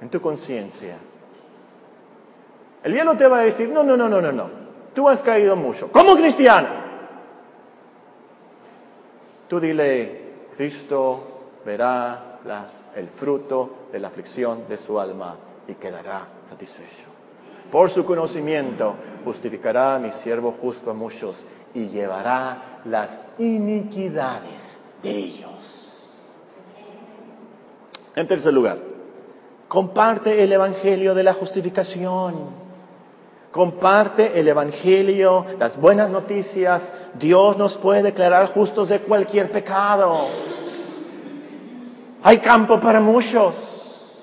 en 0.00 0.08
tu 0.08 0.20
conciencia. 0.20 0.96
El 2.82 2.92
diablo 2.92 3.16
te 3.16 3.26
va 3.26 3.40
a 3.40 3.42
decir, 3.42 3.68
no, 3.70 3.82
no, 3.82 3.96
no, 3.96 4.08
no, 4.08 4.20
no, 4.20 4.32
no, 4.32 4.50
tú 4.94 5.08
has 5.08 5.22
caído 5.22 5.56
mucho. 5.56 5.90
Como 5.90 6.16
cristiano. 6.16 6.68
Tú 9.48 9.58
dile, 9.60 10.34
Cristo 10.56 11.24
verá 11.64 12.38
el 12.94 13.08
fruto 13.08 13.88
de 13.92 13.98
la 13.98 14.08
aflicción 14.08 14.68
de 14.68 14.78
su 14.78 14.98
alma 14.98 15.36
y 15.66 15.74
quedará 15.74 16.26
satisfecho. 16.48 17.06
Por 17.70 17.90
su 17.90 18.04
conocimiento 18.04 18.94
justificará 19.24 19.96
a 19.96 19.98
mi 19.98 20.10
siervo 20.12 20.54
justo 20.60 20.90
a 20.90 20.94
muchos 20.94 21.44
y 21.74 21.88
llevará 21.88 22.80
las 22.84 23.20
iniquidades 23.38 24.80
de 25.02 25.10
ellos. 25.10 26.02
En 28.16 28.26
tercer 28.26 28.54
lugar, 28.54 28.78
comparte 29.68 30.42
el 30.42 30.52
Evangelio 30.52 31.14
de 31.14 31.22
la 31.22 31.34
justificación. 31.34 32.68
Comparte 33.52 34.38
el 34.40 34.48
Evangelio, 34.48 35.46
las 35.58 35.78
buenas 35.80 36.10
noticias. 36.10 36.92
Dios 37.18 37.56
nos 37.58 37.76
puede 37.76 38.02
declarar 38.02 38.52
justos 38.52 38.88
de 38.88 39.00
cualquier 39.00 39.50
pecado. 39.50 40.28
Hay 42.28 42.40
campo 42.40 42.78
para 42.78 43.00
muchos. 43.00 44.20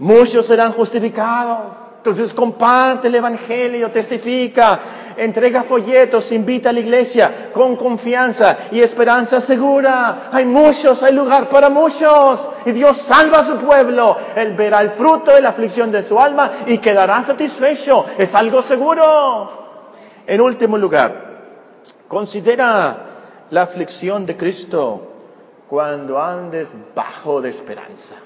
Muchos 0.00 0.44
serán 0.44 0.72
justificados. 0.72 1.68
Entonces 1.98 2.34
comparte 2.34 3.06
el 3.06 3.14
Evangelio, 3.14 3.92
testifica, 3.92 4.80
entrega 5.16 5.62
folletos, 5.62 6.32
invita 6.32 6.70
a 6.70 6.72
la 6.72 6.80
iglesia 6.80 7.50
con 7.54 7.76
confianza 7.76 8.58
y 8.72 8.80
esperanza 8.80 9.40
segura. 9.40 10.30
Hay 10.32 10.46
muchos, 10.46 11.00
hay 11.04 11.12
lugar 11.12 11.48
para 11.48 11.70
muchos. 11.70 12.48
Y 12.66 12.72
Dios 12.72 12.96
salva 12.96 13.38
a 13.38 13.44
su 13.44 13.56
pueblo. 13.56 14.16
Él 14.34 14.54
verá 14.54 14.80
el 14.80 14.90
fruto 14.90 15.32
de 15.32 15.40
la 15.40 15.50
aflicción 15.50 15.92
de 15.92 16.02
su 16.02 16.18
alma 16.18 16.50
y 16.66 16.78
quedará 16.78 17.22
satisfecho. 17.22 18.04
Es 18.18 18.34
algo 18.34 18.62
seguro. 18.62 19.84
En 20.26 20.40
último 20.40 20.76
lugar, 20.76 21.12
considera 22.08 23.46
la 23.50 23.62
aflicción 23.62 24.26
de 24.26 24.36
Cristo 24.36 25.17
cuando 25.68 26.20
andes 26.20 26.74
bajo 26.94 27.40
de 27.40 27.50
esperanza. 27.50 28.16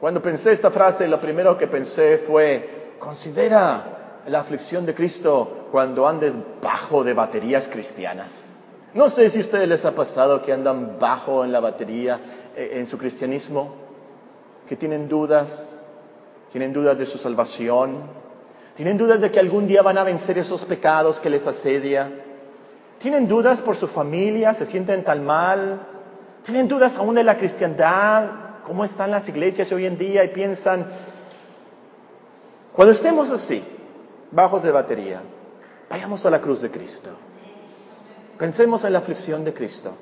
Cuando 0.00 0.20
pensé 0.20 0.52
esta 0.52 0.70
frase, 0.70 1.08
lo 1.08 1.20
primero 1.20 1.56
que 1.56 1.66
pensé 1.66 2.18
fue, 2.18 2.94
considera 2.98 4.22
la 4.26 4.40
aflicción 4.40 4.84
de 4.84 4.94
Cristo 4.94 5.68
cuando 5.70 6.06
andes 6.06 6.34
bajo 6.62 7.04
de 7.04 7.14
baterías 7.14 7.68
cristianas. 7.68 8.46
No 8.94 9.10
sé 9.10 9.28
si 9.28 9.38
a 9.38 9.42
ustedes 9.42 9.68
les 9.68 9.84
ha 9.84 9.94
pasado 9.94 10.42
que 10.42 10.52
andan 10.52 10.98
bajo 10.98 11.44
en 11.44 11.52
la 11.52 11.60
batería 11.60 12.20
eh, 12.56 12.72
en 12.74 12.86
su 12.86 12.98
cristianismo, 12.98 13.74
que 14.68 14.76
tienen 14.76 15.08
dudas, 15.08 15.76
tienen 16.50 16.72
dudas 16.72 16.98
de 16.98 17.06
su 17.06 17.18
salvación, 17.18 18.02
tienen 18.76 18.98
dudas 18.98 19.20
de 19.20 19.30
que 19.30 19.40
algún 19.40 19.66
día 19.66 19.82
van 19.82 19.98
a 19.98 20.04
vencer 20.04 20.38
esos 20.38 20.64
pecados 20.64 21.20
que 21.20 21.30
les 21.30 21.46
asedia, 21.46 22.10
tienen 22.98 23.28
dudas 23.28 23.60
por 23.60 23.76
su 23.76 23.86
familia, 23.86 24.54
se 24.54 24.64
sienten 24.64 25.04
tan 25.04 25.24
mal, 25.24 25.80
tienen 26.42 26.68
dudas 26.68 26.96
aún 26.96 27.14
de 27.14 27.24
la 27.24 27.36
cristiandad, 27.36 28.30
cómo 28.64 28.84
están 28.84 29.10
las 29.10 29.28
iglesias 29.28 29.70
hoy 29.72 29.86
en 29.86 29.98
día 29.98 30.24
y 30.24 30.28
piensan, 30.28 30.86
cuando 32.74 32.92
estemos 32.92 33.30
así, 33.30 33.62
bajos 34.30 34.62
de 34.62 34.70
batería, 34.70 35.22
vayamos 35.90 36.24
a 36.26 36.30
la 36.30 36.40
cruz 36.40 36.62
de 36.62 36.70
Cristo. 36.70 37.10
Pensemos 38.38 38.84
en 38.84 38.92
la 38.92 39.00
aflicción 39.00 39.44
de 39.44 39.52
Cristo. 39.52 39.94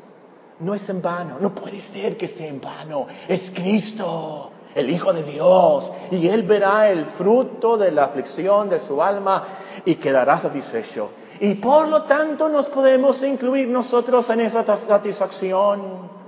No 0.60 0.74
es 0.74 0.88
en 0.88 1.00
vano, 1.00 1.38
no 1.40 1.54
puede 1.54 1.80
ser 1.80 2.16
que 2.16 2.28
sea 2.28 2.48
en 2.48 2.60
vano. 2.60 3.06
Es 3.28 3.50
Cristo, 3.50 4.50
el 4.74 4.90
Hijo 4.90 5.12
de 5.12 5.22
Dios, 5.22 5.92
y 6.10 6.28
Él 6.28 6.42
verá 6.42 6.90
el 6.90 7.06
fruto 7.06 7.76
de 7.76 7.92
la 7.92 8.04
aflicción 8.04 8.68
de 8.68 8.78
su 8.78 9.02
alma 9.02 9.44
y 9.84 9.94
quedará 9.94 10.38
satisfecho. 10.38 11.10
Y 11.40 11.54
por 11.54 11.88
lo 11.88 12.02
tanto 12.02 12.48
nos 12.48 12.66
podemos 12.66 13.22
incluir 13.22 13.68
nosotros 13.68 14.28
en 14.30 14.40
esa 14.40 14.76
satisfacción. 14.76 16.25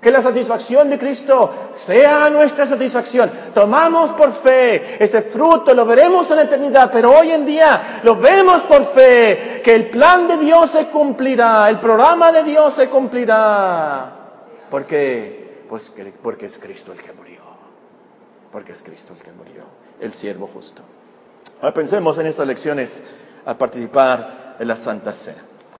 Que 0.00 0.10
la 0.10 0.20
satisfacción 0.20 0.90
de 0.90 0.98
Cristo 0.98 1.68
sea 1.72 2.30
nuestra 2.30 2.66
satisfacción. 2.66 3.30
Tomamos 3.54 4.12
por 4.12 4.32
fe 4.32 5.02
ese 5.02 5.22
fruto, 5.22 5.74
lo 5.74 5.84
veremos 5.84 6.30
en 6.30 6.36
la 6.36 6.42
eternidad, 6.42 6.90
pero 6.92 7.12
hoy 7.12 7.32
en 7.32 7.44
día 7.44 8.00
lo 8.02 8.16
vemos 8.16 8.62
por 8.62 8.84
fe, 8.84 9.60
que 9.64 9.74
el 9.74 9.90
plan 9.90 10.28
de 10.28 10.36
Dios 10.36 10.70
se 10.70 10.86
cumplirá, 10.86 11.68
el 11.68 11.80
programa 11.80 12.30
de 12.30 12.44
Dios 12.44 12.74
se 12.74 12.88
cumplirá. 12.88 14.12
¿Por 14.70 14.86
qué? 14.86 15.64
Pues 15.68 15.92
porque 16.22 16.46
es 16.46 16.58
Cristo 16.58 16.92
el 16.92 17.02
que 17.02 17.12
murió. 17.12 17.40
Porque 18.52 18.72
es 18.72 18.82
Cristo 18.82 19.12
el 19.16 19.22
que 19.22 19.32
murió, 19.32 19.64
el 20.00 20.12
siervo 20.12 20.46
justo. 20.46 20.82
Ahora 21.60 21.74
pensemos 21.74 22.18
en 22.18 22.26
estas 22.26 22.46
lecciones 22.46 23.02
al 23.44 23.56
participar 23.56 24.56
en 24.58 24.68
la 24.68 24.76
Santa 24.76 25.12
Cena. 25.12 25.45